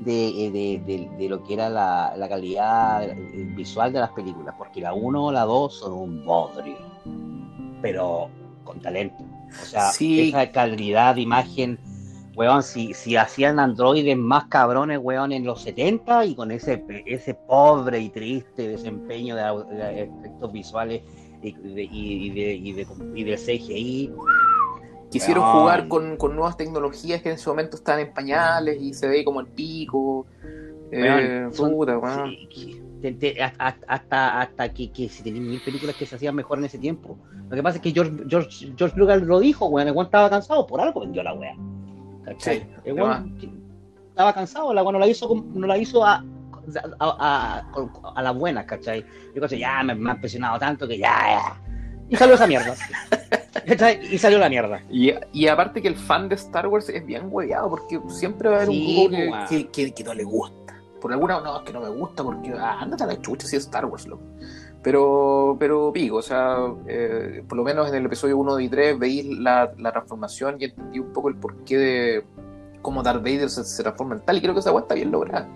[0.00, 0.50] de,
[0.84, 3.08] de, de, lo que era la, la, calidad
[3.56, 6.76] visual de las películas, porque la 1, la 2 son un bodrio,
[7.80, 8.28] pero
[8.64, 9.24] con talento.
[9.48, 11.78] O sea, esa calidad de imagen
[12.36, 17.34] weón, si, si hacían androides más cabrones, weón, en los 70 y con ese, ese
[17.34, 21.02] pobre y triste desempeño de, efectos visuales
[21.42, 24.12] y de, y, de, y, de, y del CGI.
[25.10, 29.08] Quisieron jugar con, con, nuevas tecnologías que en ese momento están en pañales y se
[29.08, 30.26] ve como el pico.
[30.92, 31.98] Eh, puta,
[33.88, 37.16] hasta, hasta que, que si tenían mil películas que se hacían mejor en ese tiempo.
[37.48, 40.28] Lo que pasa es que George, George, George Lucas lo dijo, weón, el weón estaba
[40.28, 41.56] cansado, por algo vendió la weá.
[44.10, 46.24] Estaba cansado, la no la hizo, no la hizo a,
[47.00, 47.62] a,
[48.14, 49.04] a, la buena, ¿cachai?
[49.34, 51.62] Yo ya me, me, ha impresionado tanto que ya, ya.
[52.08, 52.74] Y salió esa mierda.
[54.10, 54.82] y salió la mierda.
[54.90, 58.56] Y, y, aparte que el fan de Star Wars es bien hueveado, porque siempre va
[58.56, 60.80] a haber un grupo que, que, que, no le gusta.
[61.00, 63.56] Por alguna, no, es que no me gusta, porque ah, ándate a la chucha si
[63.56, 64.22] es Star Wars, loco.
[64.86, 68.96] Pero, pero pico, o sea, eh, por lo menos en el episodio 1 y 3
[69.00, 72.24] veis la, la, transformación y entendí un poco el porqué de
[72.82, 74.36] cómo Darth Vader se, transforma en tal.
[74.36, 75.48] Y creo que esa weá está bien lograda.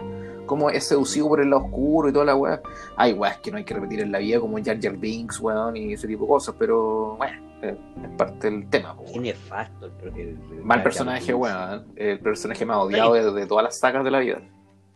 [0.46, 2.60] Como es seducido por el lado oscuro y toda la weá.
[2.96, 5.76] Hay weas que no hay que repetir en la vida, como Jar Jar Binks, weón,
[5.76, 7.76] y ese tipo de cosas, pero bueno, es
[8.18, 8.96] parte del tema.
[9.12, 11.86] Qué nefasto el, Mal personaje, weón.
[11.94, 14.40] El personaje más odiado de, de todas las sagas de la vida.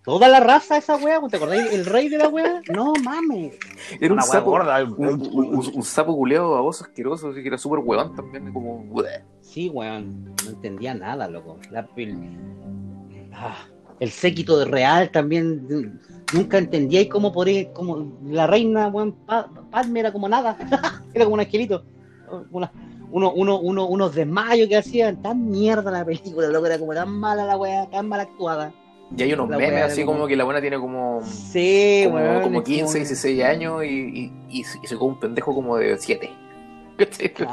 [0.04, 1.72] Toda la raza esa weá, ¿te acordáis?
[1.72, 2.60] El rey de la weá.
[2.70, 3.54] No mames.
[3.98, 4.84] Era un sapo, gorda.
[4.84, 8.84] Un, sapo culeado baboso asqueroso, así que era súper weón también, como.
[9.40, 10.34] Sí, weón.
[10.44, 11.58] No entendía nada, loco.
[11.70, 12.18] La, el,
[13.32, 13.56] ah,
[13.98, 15.98] el séquito de real también.
[16.34, 17.72] Nunca entendía y cómo podría.
[17.72, 19.14] Como la reina, weón,
[19.70, 20.58] Padme era como nada.
[21.14, 21.82] era como un angelito.
[22.50, 22.70] Una,
[23.10, 25.22] uno, uno, uno, unos desmayos que hacían.
[25.22, 26.66] Tan mierda la película, loco.
[26.66, 28.70] Era como tan mala la weá, tan mal actuada.
[29.16, 30.26] Y hay unos memes así como...
[30.26, 31.22] que la buena tiene como.
[31.22, 36.30] Sí, como, como 15, 16 años y, y, se come un pendejo como de 7.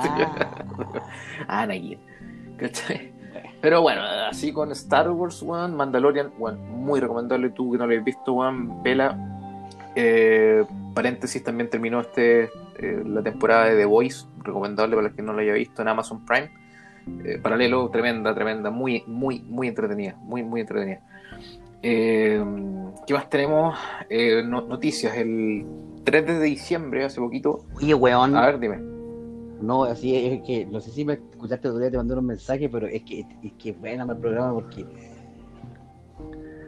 [1.48, 1.98] Ah, Anakin.
[3.62, 7.50] Pero bueno, así con Star Wars, one, Mandalorian, one, muy recomendable.
[7.50, 9.18] Tú que no lo has visto, one, vela.
[9.96, 12.44] Eh, paréntesis, también terminó este
[12.78, 15.88] eh, la temporada de The Voice, recomendable para los que no lo haya visto en
[15.88, 16.52] Amazon Prime.
[17.26, 21.02] Eh, paralelo, tremenda, tremenda, muy, muy, muy entretenida, muy, muy entretenida.
[21.84, 22.44] Eh,
[23.08, 23.78] ¿Qué más tenemos?
[24.10, 25.16] Eh, noticias.
[25.18, 25.66] El
[26.04, 27.66] 3 de diciembre, hace poquito.
[27.76, 28.36] Oye, weón.
[28.36, 28.78] A ver, dime.
[29.62, 32.68] No, así es que, no sé si me escuchaste otro día, te mandé un mensaje,
[32.68, 34.84] pero es que es que bueno el programa porque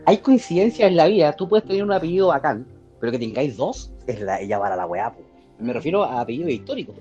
[0.06, 1.34] hay coincidencias en la vida.
[1.34, 2.67] Tú puedes tener un apellido bacán,
[2.99, 5.12] pero que tengáis dos, es la, ella para la weá.
[5.58, 6.95] Me refiero a apellidos históricos.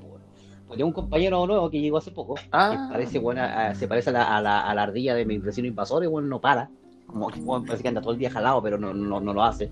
[0.67, 2.89] Pues tengo un compañero nuevo que llegó hace poco, ah.
[2.91, 6.03] parece buena, se parece a la, a la, a la ardilla de mi vecino invasor,
[6.05, 6.71] y bueno, no para
[7.13, 9.71] como parece que anda todo el día jalado, pero no, no, no lo hace.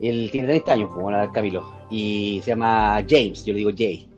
[0.00, 4.08] Él tiene 30 años, como la Camilo, y se llama James, yo le digo Jay.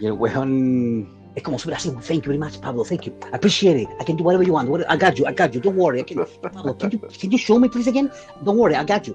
[0.00, 3.36] Y el weón es como súper así, thank you very much, Pablo, thank you, I
[3.36, 5.76] appreciate it, I can do whatever you want, I got you, I got you, don't
[5.76, 8.10] worry, I can, Pablo, can you, can you show me please again?
[8.44, 9.14] Don't worry, I got you.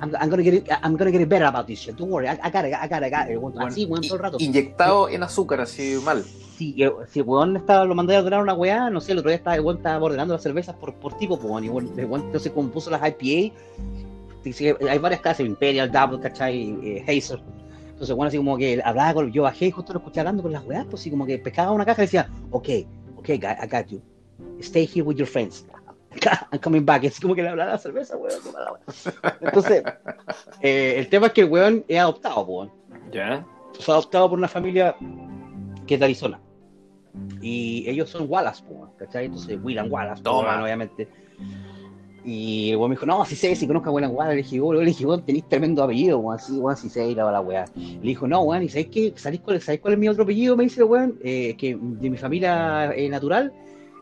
[0.00, 1.96] I'm, I'm, gonna get it, I'm gonna get it better about this shit.
[1.96, 3.38] Don't worry, I, I got it, I got it, I got it.
[3.58, 4.36] Así, weón, todo el rato.
[4.38, 6.24] Inyectado en azúcar, así mal
[6.58, 6.74] si,
[7.08, 9.36] si el weón estaba, lo mandé a ordenar una weá, no sé, el otro día
[9.36, 12.52] estaba, el weón estaba ordenando las cervezas por, por tipo, pues, y el weón entonces
[12.52, 13.54] compuso las IPA,
[14.90, 16.76] hay varias casas, Imperial, Double, ¿cachai?
[16.82, 17.40] Eh, Hazer.
[17.90, 20.52] Entonces, bueno, así como que hablaba con, yo bajé y justo lo escuché hablando con
[20.52, 22.68] las weas, pues así como que pescaba una caja y decía, ok,
[23.16, 24.00] ok, I got you.
[24.60, 25.66] Stay here with your friends.
[26.52, 27.04] I'm coming back.
[27.04, 28.40] Es como que le hablaba la cerveza, weón.
[29.40, 29.82] Entonces,
[30.60, 32.72] eh, el tema es que el weón es adoptado, weón.
[33.12, 33.44] Ya.
[33.80, 34.96] Fue adoptado por una familia
[35.86, 36.40] que es de Arizona.
[37.40, 38.62] Y ellos son Wallace,
[38.96, 39.26] ¿cachai?
[39.26, 40.62] Entonces, William Wallace, Toma.
[40.62, 41.08] obviamente.
[42.24, 44.36] Y el me dijo, no, si sé, si conozco a William Wallace.
[44.36, 47.64] Le dije, le dije, tenéis tremendo apellido, weón, sí, weón, si sé, la, la weá.
[47.74, 49.12] Le dijo, no, weón, ¿y sabéis qué?
[49.16, 50.56] ¿Sabéis cuál, cuál es mi otro apellido?
[50.56, 53.52] Me dice, weón, eh, que de mi familia eh, natural,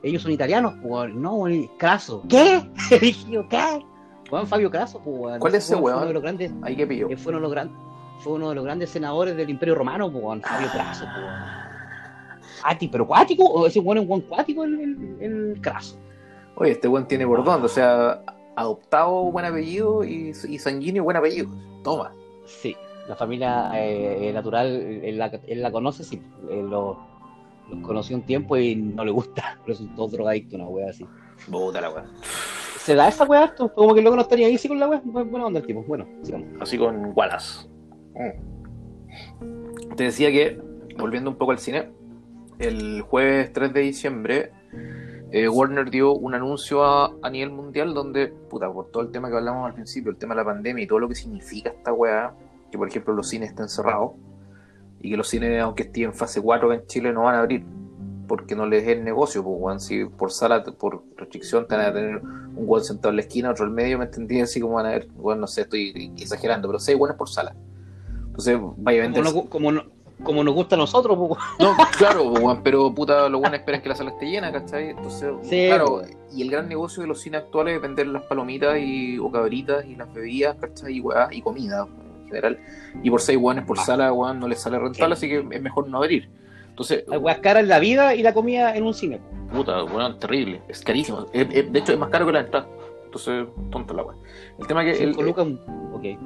[0.03, 1.21] ellos son italianos, weón.
[1.23, 2.25] No, weón, Craso.
[2.29, 2.63] ¿Qué?
[2.91, 3.85] Le dije, ¿qué?
[4.33, 5.39] Weón, Fabio Craso, weón.
[5.39, 5.85] ¿Cuál es ese weón?
[5.85, 6.53] Fue uno de los grandes.
[6.63, 7.09] Ahí que pillo.
[7.17, 7.77] Fue uno de los grandes.
[8.21, 11.66] Fue uno de los grandes senadores del Imperio Romano, weón, Fabio Craso, weón.
[12.67, 15.99] Cuático, pero cuático, o ese bueno es buen cuático el, el, el craso.
[16.57, 18.23] Oye, este buen tiene por dónde, o sea,
[18.57, 21.49] adoptado buen apellido y, y sanguíneo buen apellido.
[21.85, 22.13] Toma.
[22.47, 22.77] Sí,
[23.09, 26.99] la familia eh, natural, él la, él la conoce, sí, él lo,
[27.69, 29.59] los conoció un tiempo y no le gusta,
[29.97, 31.07] todo drogadicto, una wea así.
[31.51, 32.05] Puta la weá.
[32.79, 33.73] ¿Se da esa wea harto?
[33.75, 35.03] Como que el loco no estaría ahí sí con la wea.
[35.03, 35.83] Bu- Buena onda el tipo.
[35.83, 36.49] Bueno, sigamos.
[36.61, 37.69] Así con Wallace.
[39.97, 40.61] Te decía que,
[40.99, 41.91] volviendo un poco al cine,
[42.59, 44.53] el jueves 3 de diciembre,
[45.31, 49.37] eh, Warner dio un anuncio a, nivel mundial donde, puta, por todo el tema que
[49.37, 52.33] hablamos al principio, el tema de la pandemia y todo lo que significa esta weá,
[52.71, 54.13] que por ejemplo los cines estén cerrados
[55.01, 57.65] y que los cines, aunque estén en fase 4 en Chile, no van a abrir
[58.27, 59.81] porque no les es el negocio, pues, weón.
[59.81, 63.51] Si por sala, por restricción, te van a tener un weón sentado en la esquina,
[63.51, 64.41] otro al medio, ¿me entendí?
[64.41, 67.55] Así como van a ver, bueno, no sé, estoy exagerando, pero seis weones por sala.
[68.27, 69.25] Entonces, vaya a vender.
[70.23, 73.89] Como nos gusta a nosotros, pues, No, claro, pues, pero puta, lo bueno esperan que
[73.89, 74.91] la sala esté llena, ¿cachai?
[74.91, 76.17] Entonces, Sí, claro, pues.
[76.33, 79.85] y el gran negocio de los cines actuales es vender las palomitas y, o cabritas
[79.87, 80.95] y las bebidas, ¿cachai?
[80.97, 81.87] Y weá, y comida
[82.23, 82.59] en general.
[83.03, 83.85] Y por seis weones por Ah.
[83.85, 86.29] sala, weón, no les sale rentable, así que es mejor no abrir.
[86.69, 89.21] Entonces, hay weas caras en la vida y la comida en un cine.
[89.53, 90.61] Puta, weón, terrible.
[90.69, 91.27] Es carísimo.
[91.33, 92.67] Es- es- de hecho, es más caro que la entrada.
[93.05, 94.19] Entonces, tonto la weón.
[94.59, 95.15] El tema es que el,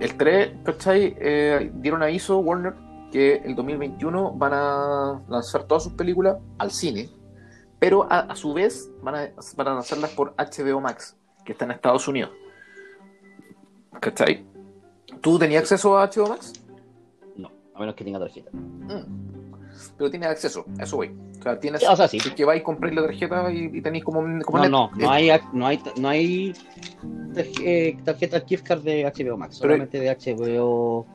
[0.01, 1.15] el 3, ¿cachai?
[1.21, 2.73] Eh, dieron aviso, Warner,
[3.11, 7.11] que el 2021 van a lanzar todas sus películas al cine,
[7.79, 11.73] pero a, su vez van a, van a lanzarlas por HBO Max, que está en
[11.73, 12.31] Estados Unidos.
[14.01, 14.47] ¿Cachai?
[15.21, 16.53] ¿Tú tenías acceso a HBO Max?
[17.81, 18.51] No, a menos que tenga tarjeta.
[18.53, 19.31] Mm.
[19.97, 21.15] Pero tienes acceso, a eso voy.
[21.39, 21.83] O sea, tienes.
[21.89, 22.21] O sea, sí.
[22.21, 24.71] si es que vais y compráis la tarjeta y, y tenéis como, como No, net-
[24.71, 26.55] no, eh, no hay, no hay, no hay
[27.37, 31.07] eh, tarjeta gift card de HBO Max, Pero- solamente de HBO.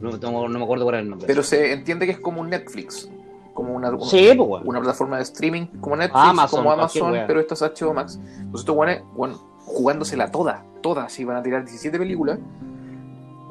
[0.00, 1.26] No, tengo- no me acuerdo cuál era el nombre.
[1.26, 3.08] Pero se entiende que es como un Netflix,
[3.54, 7.54] como una, sí, pues, una plataforma de streaming como Netflix, Amazon, como Amazon, pero esto
[7.54, 8.16] es HBO Max.
[8.16, 12.38] Entonces estos weones, weón, jugándosela toda, toda, así van a tirar 17 películas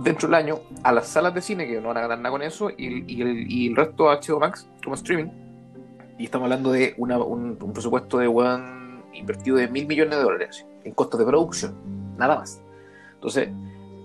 [0.03, 2.41] dentro del año a las salas de cine, que no van a ganar nada con
[2.41, 5.29] eso, y, y el, y el resto a HBO Max como streaming.
[6.17, 10.23] Y estamos hablando de una- un, un presupuesto de weón invertido de mil millones de
[10.23, 11.75] dólares en costos de producción,
[12.17, 12.61] nada más.
[13.15, 13.49] Entonces,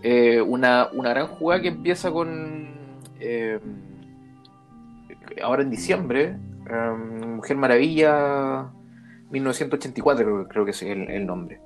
[0.03, 2.69] eh, una, una gran jugada que empieza con
[3.21, 3.59] eh,
[5.43, 6.37] ahora en diciembre,
[6.69, 6.91] eh,
[7.27, 8.67] Mujer Maravilla
[9.31, 11.61] 1984 creo, creo que es el, el nombre.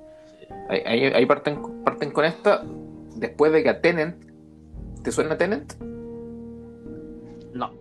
[0.69, 2.63] Ahí, ahí- ahí parten, parten con esta
[3.15, 4.15] después de que a Tenant,
[5.03, 5.73] ¿te suena Tenant?
[7.53, 7.71] No.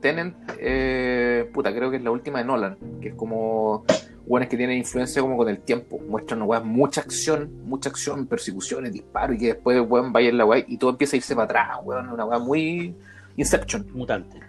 [0.00, 3.84] Tenant, eh, puta, creo que es la última de Nolan, que es como
[4.26, 8.92] buenas que tienen influencia como con el tiempo, muestran weas, mucha acción, mucha acción, persecuciones,
[8.92, 11.44] disparos, y que después weón vaya en la wea y todo empieza a irse para
[11.44, 12.94] atrás, weón, una wea muy
[13.36, 13.86] Inception.
[13.92, 14.40] Mutante.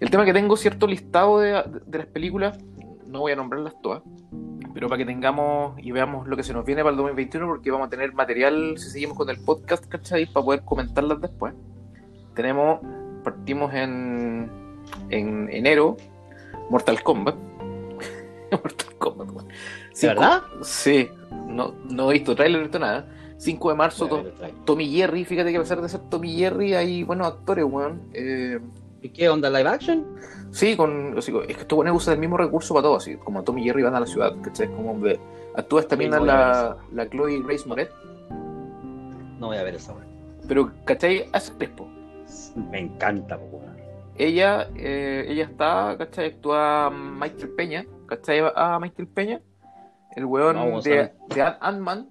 [0.00, 2.58] El tema que tengo cierto listado de, de las películas,
[3.06, 4.02] no voy a nombrarlas todas,
[4.74, 7.70] pero para que tengamos y veamos lo que se nos viene para el 2021, porque
[7.70, 10.26] vamos a tener material, si seguimos con el podcast, ¿cachai?
[10.26, 11.54] Para poder comentarlas después.
[12.34, 12.80] Tenemos,
[13.24, 14.50] partimos en,
[15.10, 15.96] en enero,
[16.70, 17.34] Mortal Kombat.
[18.52, 19.48] Mortal Kombat, weón.
[19.48, 19.54] ¿De
[19.94, 20.42] Cinco- verdad?
[20.62, 21.08] Sí,
[21.48, 23.06] no, no he visto trailer, no he visto nada.
[23.38, 24.64] 5 de marzo, Voy a to- ver el trailer.
[24.64, 28.02] Tommy Jerry, fíjate que a pesar de ser Tommy Jerry, hay buenos actores, weón.
[28.12, 28.58] Eh,
[29.02, 30.04] ¿Y qué onda, live action?
[30.50, 33.62] Sí, con, es que estos buenos usan el mismo recurso para todo, así como Tommy
[33.62, 34.68] y Jerry van a la ciudad, ¿cachai?
[34.68, 35.20] Como de,
[35.54, 37.90] actúa también a la, la Chloe Grace Moret,
[39.38, 40.04] No voy a ver esa weá.
[40.48, 41.28] pero ¿cachai?
[41.32, 41.86] Hace Crespo.
[42.70, 43.76] Me encanta, weón.
[44.16, 46.28] Ella, eh, ella está, ¿cachai?
[46.30, 48.40] Actúa Michael Peña, ¿cachai?
[48.56, 49.40] A Michael Peña,
[50.16, 52.08] el weón No, de, de Ant- Ant-Man,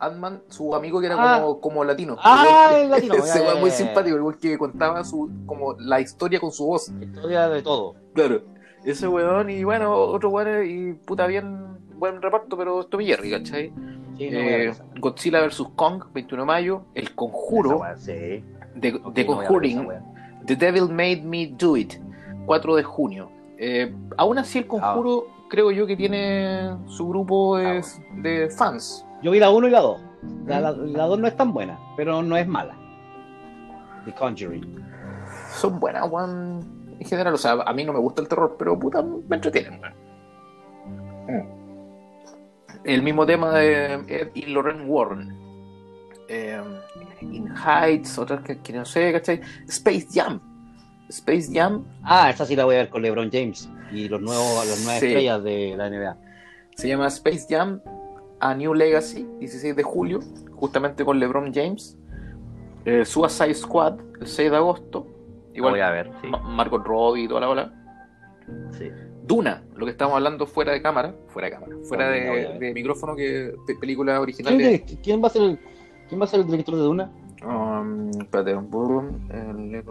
[0.00, 1.40] Ant-Man, su amigo que era Ah.
[1.40, 2.16] como, como latino.
[2.22, 3.14] Ah, el latino.
[3.22, 6.90] weón ya, muy simpático, el weón que contaba su, como la historia con su voz.
[7.00, 7.94] Historia de todo.
[8.14, 8.42] Claro,
[8.84, 13.30] ese weón y bueno, otro weón y puta bien, buen reparto, pero es Tommy Jerry,
[13.30, 13.72] ¿cachai?
[14.16, 14.72] Sí, Eh.
[14.98, 15.62] Godzilla vs.
[15.76, 18.42] Kong, 21 de mayo, El Esa Conjuro, Sí.
[18.80, 19.88] The, The no esa Conjuring.
[20.46, 21.94] The Devil Made Me Do It,
[22.46, 23.30] 4 de junio.
[23.58, 27.82] Eh, aún así, El Conjuro creo yo que tiene su grupo de,
[28.16, 29.04] de fans.
[29.22, 30.00] Yo vi la 1 y la 2.
[30.46, 30.92] La, ¿Mm?
[30.92, 32.74] la, 2 no es tan buena, pero no es mala.
[34.04, 34.84] The Conjuring.
[35.52, 37.34] Son buenas, weón, en general.
[37.34, 39.80] O sea, a mí no me gusta el terror, pero puta, me entretienen.
[41.28, 41.60] Mm.
[42.84, 45.36] El mismo tema de Ed y Lorraine Warren.
[46.28, 46.60] Eh,
[47.20, 49.40] In Heights, otras que, que no sé, ¿cachai?
[49.68, 50.40] Space Jam.
[51.08, 54.64] Space Jam Ah, esa sí la voy a ver con LeBron James y los nuevos,
[54.66, 55.06] las nuevas Sí.
[55.06, 56.16] estrellas de la NBA.
[56.76, 57.80] se llama Space Jam
[58.40, 60.20] A New Legacy, 16 de julio,
[60.52, 61.96] justamente con LeBron James.
[62.84, 65.06] Eh, Suicide Squad, el 6 de agosto.
[65.54, 66.28] Igual voy a ver, sí.
[66.28, 67.74] Ma- Margot Robbie y toda la ola.
[68.78, 68.88] Sí.
[69.26, 73.14] Duna, lo que estamos hablando fuera de cámara, fuera de cámara, fuera de, de micrófono,
[73.14, 74.84] que pe- película ¿Quién, original de...
[75.02, 75.58] quién va a ser el,
[76.08, 77.10] quién va a ser el director de Duna?
[77.46, 79.82] Um, espérate, el-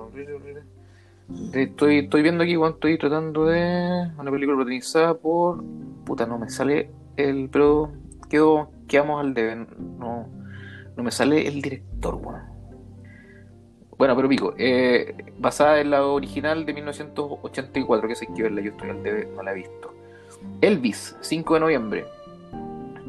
[1.53, 4.09] Estoy, estoy viendo aquí, weón, estoy tratando de.
[4.17, 5.63] Una película protagonizada por.
[6.03, 7.49] Puta, no me sale el.
[7.51, 7.91] Pero
[8.29, 9.55] quedo, quedamos al debe.
[9.55, 10.27] No,
[10.95, 12.41] no me sale el director, weón.
[13.97, 14.53] Bueno, pero pico.
[14.57, 19.25] Eh, basada en la original de 1984, que hay que verla, yo estoy al debe,
[19.35, 19.93] no la he visto.
[20.61, 22.05] Elvis, 5 de noviembre.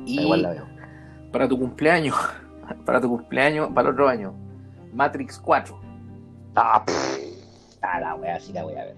[0.05, 0.67] Y Igual la veo.
[1.31, 2.17] para tu cumpleaños,
[2.85, 4.35] para tu cumpleaños, para el otro año,
[4.93, 5.79] Matrix 4.
[6.57, 6.85] Ah.
[7.83, 8.97] Ah, la wea, sí la voy a ver.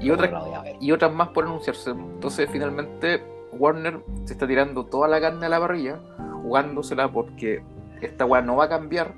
[0.00, 0.76] Y otras la voy a ver.
[0.80, 1.90] y otras más por anunciarse.
[1.90, 3.22] Entonces, finalmente,
[3.58, 5.98] Warner se está tirando toda la carne a la parrilla,
[6.42, 7.62] jugándosela porque
[8.00, 9.12] esta weá no va a cambiar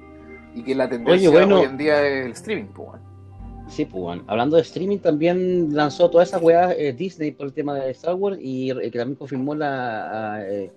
[0.55, 1.61] y que la tendencia Oye, bueno.
[1.61, 3.01] hoy en día es el streaming, pues.
[3.69, 7.75] Sí, pues hablando de streaming, también lanzó todas esas weas eh, Disney por el tema
[7.75, 10.73] de Star Wars y eh, que también confirmó la eh,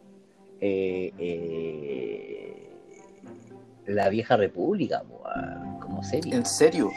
[3.87, 6.35] la vieja república a- como serie.
[6.35, 6.91] ¿En serio?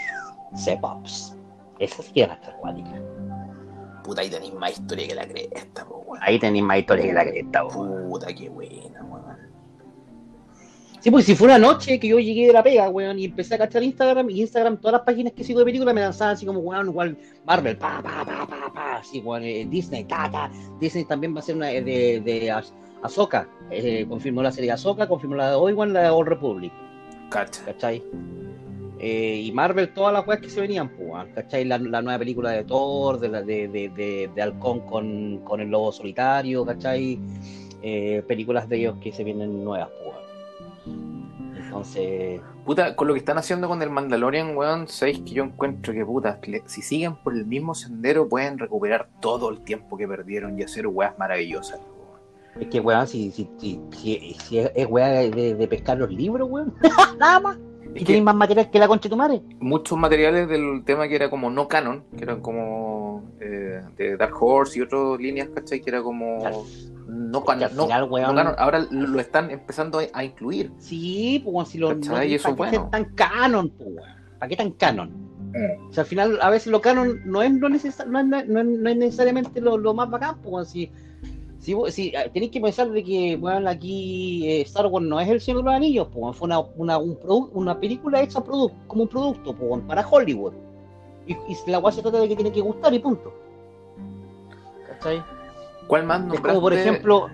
[0.54, 1.36] Sepops.
[1.78, 2.90] Esa sí era acuática.
[4.05, 6.22] Puta, ahí tenéis más historia que la cresta, po, weón.
[6.22, 7.64] Ahí tenéis más historia que la cresta.
[7.66, 9.24] Puta, qué buena, weón.
[11.00, 13.55] Sí, pues si fue una noche que yo llegué de la pega, weón, y empecé
[13.57, 16.46] a cachar Instagram, y Instagram, todas las páginas que sigo de películas me lanzaban así
[16.46, 20.50] como, weón, igual Marvel, pa, pa, pa, pa, pa, así, weón, eh, Disney, ta, ta.
[20.80, 24.68] Disney también va a ser una eh, de, de Az- Ahsoka, eh, confirmó la serie
[24.68, 26.72] de Ahsoka, confirmó la de Obi-Wan, la de Old Republic,
[27.28, 27.62] Cacha.
[27.66, 28.02] ¿cachai?
[29.07, 31.66] Eh, y Marvel, todas las weas que se venían, pues, ¿cachai?
[31.66, 35.61] La, la nueva película de Thor, de, la, de, de, de, de Halcón con, con
[35.61, 37.20] el lobo solitario, ¿cachai?
[37.82, 40.96] Eh, películas de ellos que se vienen nuevas, pues.
[41.55, 45.92] Entonces, Puta, con lo que están haciendo con el Mandalorian, weón, sabéis que yo encuentro
[45.92, 50.59] que, puta, si siguen por el mismo sendero, pueden recuperar todo el tiempo que perdieron
[50.59, 52.62] y hacer weas maravillosas, weón.
[52.62, 56.11] es que, weón, si, si, si, si, si es, es weá de, de pescar los
[56.11, 56.74] libros, weón,
[57.18, 57.59] nada más.
[57.95, 59.42] Es Y que más material que la concha de tu madre.
[59.61, 64.34] muchos materiales del tema que era como no canon, que eran como eh, de Dark
[64.42, 65.80] Horse y otras líneas, ¿cachai?
[65.80, 66.38] Que era como
[67.07, 68.55] no, Que al canon, no, final, no weón, canon.
[68.59, 70.72] Ahora lo están empezando a- incluir.
[70.78, 73.88] Sí, pues si lo no, Y eso ¿para qué tan canon, pues?
[74.38, 75.11] ¿Para qué tan canon?
[75.88, 78.38] O sea, al final, a veces lo canon no es, lo necesa- no es, no
[78.38, 80.90] es- no es necesariamente lo, lo más bacán, pues si,
[81.64, 85.28] si, si ah, tenéis que pensar de que, weón, aquí eh, Star Wars no es
[85.28, 87.18] el Señor de los Anillos, pues fue una, una, un
[87.52, 90.52] una película hecha como un producto, pues para Hollywood.
[91.26, 93.32] Y, y la weá se trata de que tiene que gustar y punto.
[94.88, 95.22] ¿Cachai?
[95.86, 96.48] ¿Cuál más Es nombraste?
[96.48, 97.28] como por ejemplo,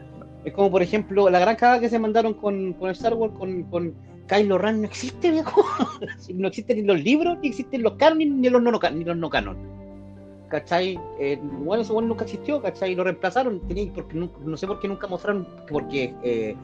[0.44, 3.64] es como por ejemplo la gran cagada que se mandaron con, con Star Wars con,
[3.64, 3.94] con
[4.28, 5.64] Kylo Ren no existe, viejo.
[6.34, 9.28] no existen ni los libros, ni existen los canon, ni los no, ni los no
[9.28, 9.79] canon.
[10.50, 10.98] ¿Cachai?
[11.18, 12.94] Eh, bueno, ese bueno nunca existió, ¿cachai?
[12.94, 16.56] Lo reemplazaron, tenía, porque nu- no, sé por qué nunca mostraron, porque eh,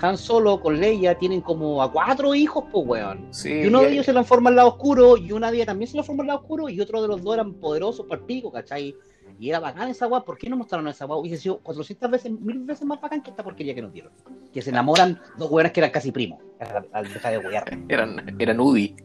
[0.00, 3.26] Han Solo con Leia tienen como a cuatro hijos, pues weón.
[3.30, 5.66] Sí, Y uno de y- ellos se transforma al lado oscuro, y una de ellas
[5.66, 8.26] también se transforma al lado oscuro, y otro de los dos eran poderosos para el
[8.26, 8.94] pico, ¿cachai?
[9.38, 11.18] Y era bacán esa weá, ¿por qué no mostraron esa weá?
[11.18, 14.10] Hubiese sido 400 veces, mil veces más bacán que esta porquería que nos dieron.
[14.52, 16.40] Que se enamoran dos weones que eran casi primos.
[16.58, 17.64] Al al dejar de wear.
[17.90, 18.96] eran, eran UDI.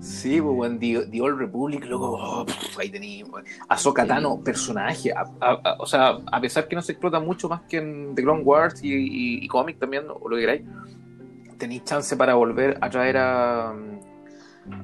[0.00, 3.24] Sí, pues, weón, The, The Old Republic, loco, oh, pff, ahí tení.
[3.68, 4.06] Ahsoka.
[4.06, 7.62] Tano, personaje, a- a- a- o sea, a pesar que no se explota mucho más
[7.68, 10.62] que en The Clone Wars y, y, y cómic también, o lo que queráis,
[11.58, 13.74] tenéis chance para volver a traer a,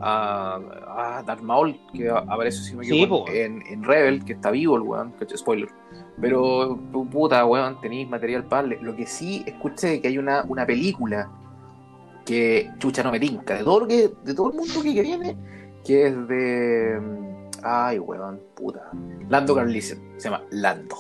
[0.00, 0.58] a,
[1.18, 4.82] a Darth Maul, que aparece, si me equivoco, en, en Rebel, que está vivo el
[4.82, 5.68] weón, spoiler.
[6.20, 8.68] Pero, pu- puta, weón, tenéis material para.
[8.68, 11.28] Lo que sí, escuché que hay una, una película
[12.24, 15.02] que chucha no me tinca, de todo lo que, de todo el mundo que, que
[15.02, 15.36] viene,
[15.84, 17.00] que es de
[17.62, 18.90] ay weón, puta.
[19.28, 20.96] Lando Carlisen, se llama Lando.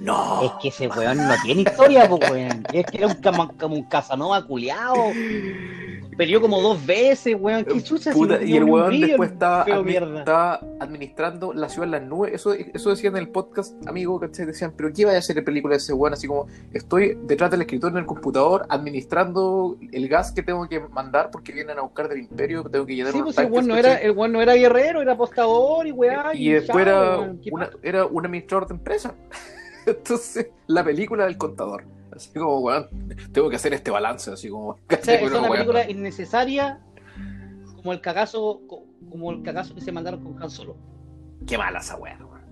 [0.00, 0.42] No.
[0.42, 2.64] Es que ese weón no tiene historia, pues weón.
[2.72, 5.12] Es que era un, como un Casanova culiao.
[6.22, 7.64] Peleó como dos veces, weón.
[7.64, 8.12] Qué chucha.
[8.12, 12.32] si Puta, no y el weón brillo, después estaba, administrando la ciudad en las nubes.
[12.32, 14.46] Eso, eso decían en el podcast, amigo, ¿cachai?
[14.46, 16.12] Decían, pero ¿qué vaya a hacer en película de ese weón?
[16.12, 20.78] Así como, estoy detrás del escritorio en el computador administrando el gas que tengo que
[20.78, 23.76] mandar porque vienen a buscar del imperio, tengo que llenar Sí, pues el weón no
[23.76, 26.30] era, el weón no era guerrero, era apostador y weá.
[26.34, 27.40] y después chao, era, weón.
[27.42, 27.78] ¿Qué una- pasa?
[27.82, 29.12] era un administrador de empresa.
[29.86, 31.82] Entonces, la película del contador.
[32.14, 32.88] Así como, weón,
[33.32, 34.68] tengo que hacer este balance, así como.
[35.00, 36.80] O sea, es Bueno, una película innecesaria
[37.76, 40.76] como el cagazo co- como el cagazo que se mandaron con Han Solo.
[41.46, 42.42] Qué mala esa weá, weón.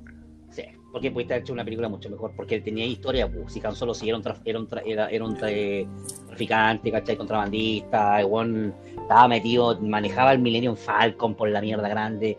[0.51, 0.63] Sí.
[0.93, 3.77] porque pudiste haber hecho una película mucho mejor, porque él tenía historia, pues, si Han
[3.77, 5.87] Solo sí era un, era un, tra- era, era un tra-
[6.27, 7.17] traficante, ¿cachai?
[7.17, 12.37] Contrabandista, weón estaba metido, manejaba el Millennium Falcon por la mierda grande,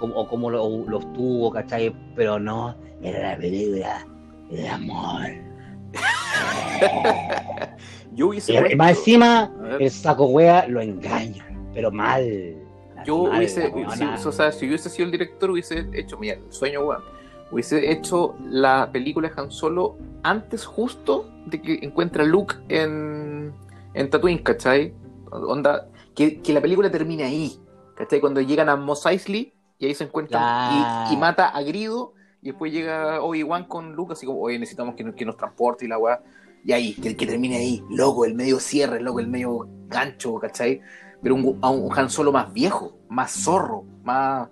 [0.00, 1.94] como- o como lo, los tuvo, ¿cachai?
[2.16, 4.04] Pero no, era la película
[4.50, 5.51] de amor.
[8.14, 12.56] Yo hubiese Y más encima, el saco wea lo engaña, pero mal.
[13.04, 16.52] Yo Mal, hubiese, si, o sea, si hubiese sido el director, hubiese hecho, mira, el
[16.52, 17.02] sueño, weón,
[17.50, 23.52] hubiese hecho la película de Han Solo antes justo de que encuentra a Luke en,
[23.94, 24.94] en Tatooine, ¿cachai?
[25.30, 27.58] Onda, que, que la película termine ahí,
[27.96, 28.20] ¿cachai?
[28.20, 31.10] Cuando llegan a Mos Eisley y ahí se encuentran Claro.
[31.10, 32.12] y, y mata a Grido
[32.42, 35.84] y después llega Obi-Wan con Luke, así como, oye, necesitamos que, nos- que nos transporte
[35.84, 36.20] y la weá.
[36.64, 40.80] Y ahí, que, que termine ahí, loco, el medio cierre, loco, el medio gancho, ¿cachai?
[41.22, 44.48] Pero un, a un Han Solo más viejo, más zorro, más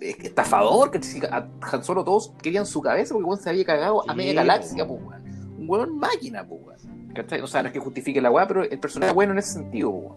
[0.00, 4.12] estafador, que a Han Solo todos querían su cabeza porque weón se había cagado a
[4.12, 5.20] Sí, media galaxia, pues weón.
[5.58, 7.12] Un weón máquina, pues weón.
[7.14, 7.40] ¿Cachai?
[7.40, 9.54] O sea, no es que justifique la weá, pero el personaje es bueno en ese
[9.54, 10.16] sentido, weón.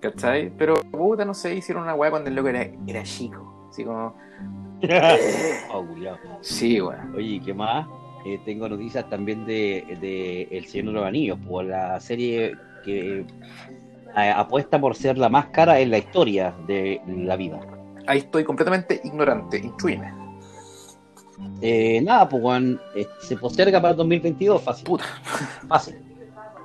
[0.00, 0.50] ¿Cachai?
[0.56, 3.68] Pero puta, no sé, hicieron una weá cuando el loco era, era chico.
[3.70, 4.14] Así como.
[5.72, 5.84] Oh.
[6.40, 7.14] Sí, weón.
[7.14, 7.86] Oye, ¿qué más?
[8.24, 13.20] Eh, tengo noticias también de, de El Señor de los Anillos, por la serie que
[14.16, 17.60] eh, apuesta por ser la más cara en la historia de la vida.
[18.06, 19.58] Ahí estoy completamente ignorante.
[19.58, 20.12] Intrúyeme.
[21.60, 24.86] Eh, nada, pues weón, eh, se posterga para el 2022, fácil.
[24.86, 25.04] Puta.
[25.68, 25.96] Fácil.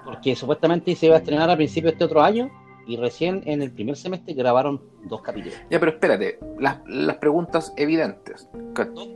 [0.05, 2.49] Porque supuestamente se iba a estrenar a principios de este otro año
[2.87, 5.57] y recién en el primer semestre grabaron dos capítulos.
[5.69, 6.39] Ya, pero espérate.
[6.59, 8.49] Las, las preguntas evidentes.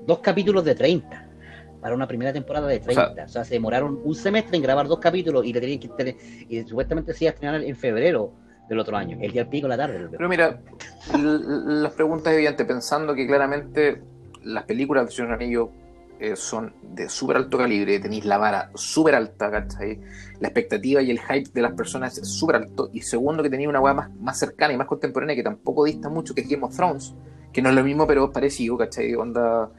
[0.06, 1.30] Dos capítulos de 30.
[1.82, 3.26] Para una primera temporada de 30.
[3.26, 6.18] O sea, se demoraron un semestre en grabar dos capítulos y le tenían que
[6.50, 8.34] y supuestamente se iba a estrenar en febrero
[8.70, 10.08] del otro año, el día al pico de la tarde.
[10.10, 10.60] Pero mira,
[11.14, 14.02] las preguntas evidentes, pensando que claramente
[14.44, 15.72] las películas de Señor Anillo
[16.20, 20.00] eh, son de súper alto calibre, tenéis la vara súper alta, ¿cachai?
[20.40, 22.90] La expectativa y el hype de las personas es súper alto.
[22.94, 26.10] Y segundo, que tenéis una weá más, más cercana y más contemporánea que tampoco dista
[26.10, 27.14] mucho, que es Game of Thrones,
[27.52, 29.14] que no es lo mismo, pero es parecido, ¿cachai?
[29.16, 29.70] Onda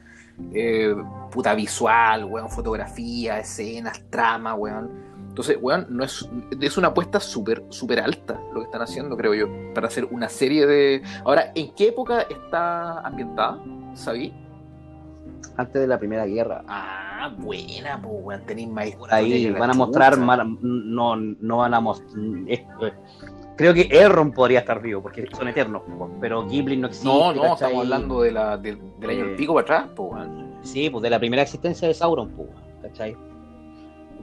[0.53, 0.95] eh,
[1.31, 4.89] puta visual, weón, fotografía, escenas, trama, weón.
[5.29, 6.27] Entonces, weón, no es,
[6.61, 10.29] es una apuesta súper, súper alta lo que están haciendo, creo yo, para hacer una
[10.29, 11.03] serie de...
[11.25, 13.59] Ahora, ¿en qué época está ambientada?
[13.93, 14.33] ¿Sabí?
[15.57, 16.63] Antes de la Primera Guerra.
[16.67, 21.79] Ah, buena, pues, weón, tenéis más Por ahí van a mostrar, no, no van a
[21.79, 22.09] mostrar.
[23.57, 25.81] Creo que Erron podría estar vivo porque son eternos,
[26.21, 27.07] pero Ghibli no existe.
[27.07, 27.53] No, no, ¿cachai?
[27.55, 30.53] estamos hablando de la, del- del año Eh, del pico para atrás, pues, weón.
[30.61, 32.49] Sí, pues de la primera existencia de Sauron, pues,
[32.83, 33.17] ¿cachai?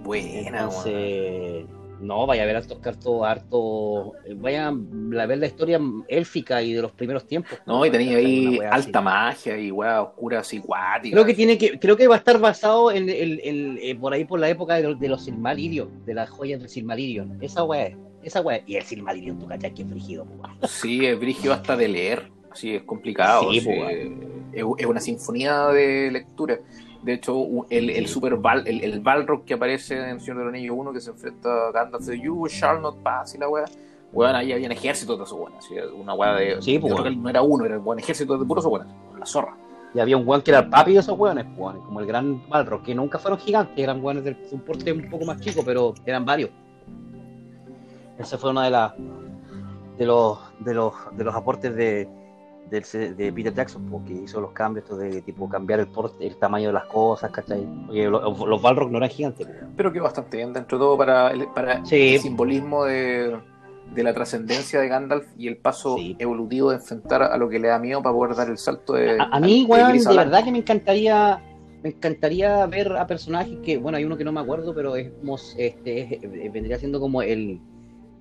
[0.05, 1.84] Buena, weón.
[2.01, 6.82] No, vaya a ver harto, harto, harto, vaya a ver la historia élfica y de
[6.82, 7.59] los primeros tiempos.
[7.66, 8.86] No, y tenía ahí así.
[8.86, 11.14] alta magia y weá oscura así, guática.
[11.14, 14.12] Creo que tiene que, creo que va a estar basado en, el- el- eh, por
[14.12, 17.38] ahí por la época de los, de los Silmarillion, de las joyas del Silmarillion.
[17.40, 18.57] Esa weá, es, esa weá.
[18.57, 18.64] es.
[18.66, 20.40] Y el Silmarillion, tú cachai que es frigido, pues.
[20.40, 20.57] weón.
[20.68, 22.30] Sí, es brígido hasta de leer.
[22.51, 23.51] Así es complicado.
[23.51, 23.59] Sí,
[24.53, 26.59] es una sinfonía de lectura.
[27.05, 30.75] De hecho, el, el super Val, el, el Balrog que aparece en Señor del Anillo
[30.75, 33.67] 1 que se enfrenta a Gandalf de You shall not pass y la weá.
[34.11, 36.63] Weón, ahí habían ejércitos de esos así, Una weá de.
[36.63, 38.91] Sí, pues, no era uno, era un buen ejército de puros weones.
[39.19, 39.55] La zorra.
[39.93, 42.07] Y había un weón que era el papi de esos weones, pues, weón, como el
[42.07, 45.63] gran Balrog, que nunca fueron gigantes, eran weones de un porte un poco más chico,
[45.63, 46.51] pero eran varios.
[48.19, 48.95] Ese fue uno de las
[49.99, 52.09] de los de los de los aportes de,
[52.71, 56.37] del de Peter Jackson, porque hizo los cambios estos de tipo cambiar el porte, el
[56.37, 57.67] tamaño de las cosas, ¿cachai?
[57.87, 59.47] Porque los, los Balrog no eran gigantes.
[59.77, 62.15] Pero quedó bastante bien dentro de todo para el, para Sí.
[62.15, 63.37] el simbolismo de,
[63.95, 66.17] de la trascendencia de Gandalf y el paso Sí.
[66.19, 69.21] evolutivo de enfrentar a lo que le da miedo para poder dar el salto de.
[69.21, 71.43] A, a mí, weón, de verdad que me encantaría
[71.83, 75.11] me encantaría ver a personajes que, bueno, hay uno que no me acuerdo, pero es,
[75.21, 77.61] como, este, es- eh, vendría siendo como el,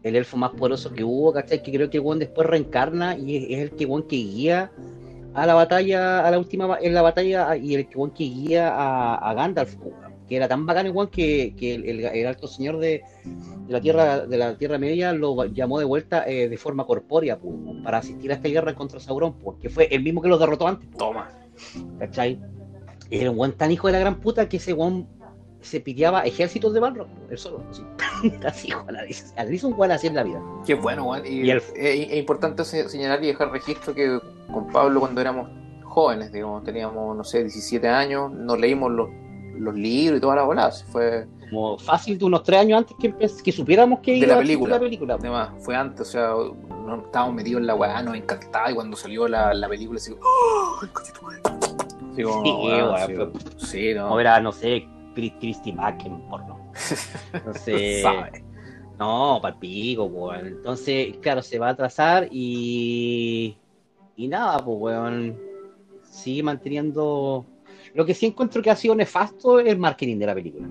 [0.04, 1.64] el elfo más poderoso que hubo, ¿cachai?
[1.64, 4.72] Que creo que el después reencarna y es, es el que que guía
[5.34, 9.16] a la batalla, a la última, en la batalla, y el que que guía a,
[9.16, 9.76] a Gandalf,
[10.28, 13.02] que era tan bacán el que, que el, el- el alto señor de,
[13.66, 17.38] de la tierra de la Tierra Media lo llamó de vuelta eh, de forma corpórea,
[17.40, 20.68] pues, para asistir a esta guerra contra Sauron, porque fue el mismo que los derrotó
[20.68, 20.90] antes.
[20.92, 21.30] Toma.
[22.00, 22.40] ¿Cachai?
[23.10, 25.08] Era un buen tan hijo de la gran puta que ese weón
[25.64, 27.64] se piteaba ejércitos de Balrog, él solo.
[27.70, 27.84] Así,
[28.46, 28.70] así
[29.38, 30.42] a hizo un weón así en la vida.
[30.66, 31.26] Qué bueno, weón.
[31.26, 34.20] Y, Y el- es, es importante se- señalar y dejar registro que
[34.52, 35.50] con Pablo, cuando éramos
[35.84, 39.10] jóvenes, digamos, teníamos, no sé, 17 años, nos leímos los
[39.56, 40.84] los libros y todas las bolas.
[40.92, 44.34] Fue como fácil de unos tres años antes que, que supiéramos que De iba la
[44.34, 44.74] a película.
[44.76, 45.14] la película.
[45.14, 48.98] Además, fue antes, o sea, no, estábamos metidos en la weá, nos encantaba y cuando
[48.98, 51.32] salió la, la película, así, ¡Oh, como,
[52.16, 54.08] Sí, weón, sí, fue- sí, no.
[54.08, 56.72] Como era, no sé, Christy Mack en porno.
[57.34, 58.04] Entonces,
[59.00, 60.48] no, palpico, weón.
[60.48, 63.58] Entonces, claro, se va a atrasar y.
[64.16, 65.38] Y nada, pues, weón.
[66.04, 67.46] Sigue manteniendo.
[67.94, 70.68] Lo que sí encuentro que ha sido nefasto es el marketing de la película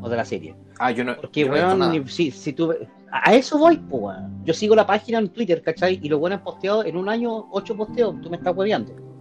[0.00, 0.54] o de la serie.
[0.78, 1.16] Ah, yo no.
[1.16, 2.74] Porque, yo weón, si, si tú.
[3.10, 4.44] A eso voy, pues, weón.
[4.44, 5.98] Yo sigo la página en Twitter, ¿cachai?
[6.02, 8.20] Y los buenos han posteado en un año ocho posteos.
[8.20, 9.11] Tú me estás hueveando.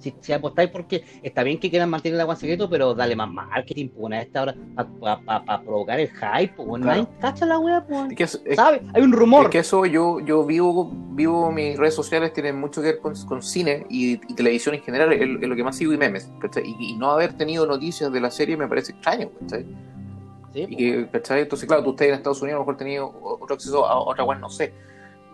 [0.00, 3.14] Si, si apostáis porque está bien que quieran mantener el agua en secreto, pero dale
[3.14, 4.54] más marketing, pues, a esta hora,
[4.98, 6.82] para provocar el hype, pues.
[6.82, 7.08] Claro.
[7.20, 8.10] Cacha la wea, pues.
[8.10, 8.80] Es que, es- es- ¿Sabes?
[8.94, 9.44] Hay un rumor.
[9.44, 13.14] es que eso yo, yo vivo, vivo mis redes sociales tienen mucho que ver con,
[13.26, 16.30] con cine y, y televisión en general, es, lo que más sigo y memes.
[16.64, 19.66] y no haber tenido noticias de la serie me parece extraño, ¿cachai?
[20.52, 20.76] Sí, Y pues.
[20.78, 21.40] que, ¿cachai?
[21.42, 24.24] Entonces, claro, tú estás en Estados Unidos, a lo mejor tenido otro acceso a otra
[24.24, 24.72] web, no sé.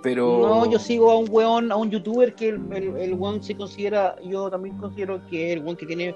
[0.06, 0.38] Pero.
[0.40, 3.56] No, yo sigo a un weón, a un youtuber que el, el, el weón se
[3.56, 6.14] considera, yo también considero que el weón que tiene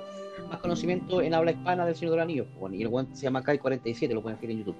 [0.49, 2.47] más conocimiento en habla hispana del Señor de los Anillos.
[2.61, 4.76] weón, y el weón se llama Kai47, lo pueden ver en YouTube.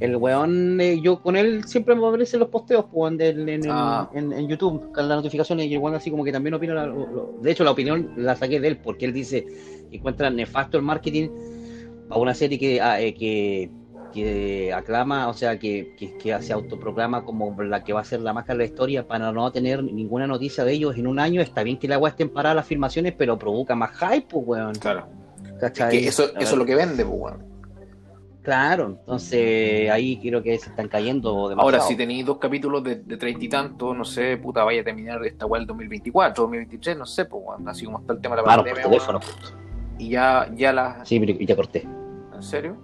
[0.00, 3.64] El weón, eh, yo con él siempre me aparecen los posteos pues, weón, del- en,
[3.64, 4.10] en- Ah.
[4.14, 6.74] en- en YouTube, con las notificaciones, y el weón así como que también opina.
[6.74, 9.46] la- lo- de hecho, la opinión la saqué de él, porque él dice
[9.90, 11.30] que encuentra nefasto el marketing
[12.10, 13.70] a una serie que, ah, eh, que,
[14.16, 18.20] que aclama, o sea, que, que, que se autoproclama como la que va a ser
[18.20, 21.42] la máscara de la historia para no tener ninguna noticia de ellos en un año.
[21.42, 24.74] Está bien que la agua estén paradas las filmaciones, pero provoca más hype, pues, weón.
[24.76, 25.06] Claro.
[25.90, 27.44] Que eso, eso es lo que vende, pues, weón.
[28.42, 31.60] Claro, entonces ahí creo que se están cayendo demasiado.
[31.62, 34.84] Ahora, si tenéis dos capítulos de, de treinta y tantos, no sé, puta, vaya a
[34.84, 37.68] terminar esta weá el 2024, 2023, no sé, pues, weón.
[37.68, 39.18] Así como está el tema de la Claro, por teléfono.
[39.18, 39.98] weón.
[39.98, 41.06] Y ya, ya las.
[41.06, 41.86] Sí, pero ya corté.
[42.34, 42.76] ¿En serio?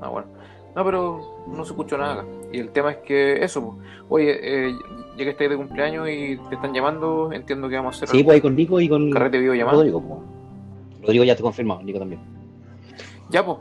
[0.00, 0.28] Ah, bueno.
[0.74, 2.24] No, pero no se escuchó nada acá.
[2.52, 3.88] Y el tema es que eso, pues.
[4.08, 4.38] Oye,
[4.68, 4.74] eh,
[5.16, 8.24] ya que estáis de cumpleaños y te están llamando, entiendo que vamos a hacer Sí,
[8.24, 9.76] pues ahí con Nico y con carrete de videollamada.
[9.78, 10.00] Rodrigo.
[10.02, 11.00] pues.
[11.02, 12.20] Rodrigo ya te confirmado, Nico también.
[13.30, 13.58] Ya, pues.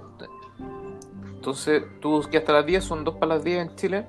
[1.35, 4.05] Entonces, tú que hasta las 10 son 2 para las 10 en Chile.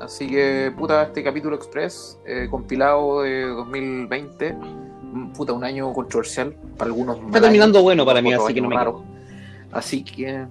[0.00, 4.52] Así que, puta, este capítulo express, eh, compilado de 2020.
[4.52, 7.18] mm, Puta, un año controversial para algunos.
[7.18, 8.76] Está terminando años, bueno para mí, así que no me.
[9.72, 10.46] Así que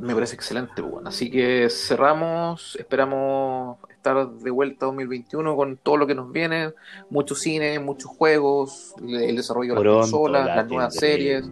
[0.00, 0.72] me parece excelente.
[0.82, 1.08] pues, bueno.
[1.08, 6.72] Así que cerramos, esperamos estar de vuelta 2021 con todo lo que nos viene,
[7.10, 11.44] mucho cine, muchos juegos, el desarrollo de las consolas, las nuevas series.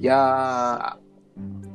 [0.00, 0.98] Ya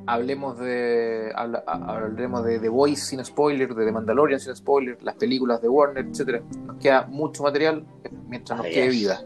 [0.07, 5.15] hablemos de habla- hablaremos de The Voice sin spoiler, de The Mandalorian sin spoiler, las
[5.15, 6.41] películas de Warner, etcétera.
[6.65, 7.85] Nos queda mucho material
[8.27, 9.21] mientras nos Así quede vida.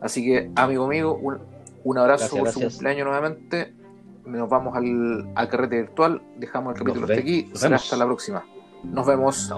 [0.00, 1.38] Así que, amigo mío, un,
[1.84, 2.72] un abrazo Gracias, por su gracias.
[2.74, 3.74] cumpleaños nuevamente
[4.24, 8.44] nos vamos al, al carrete virtual, dejamos el capítulo hasta aquí, será hasta la próxima.
[8.84, 9.52] Nos vemos.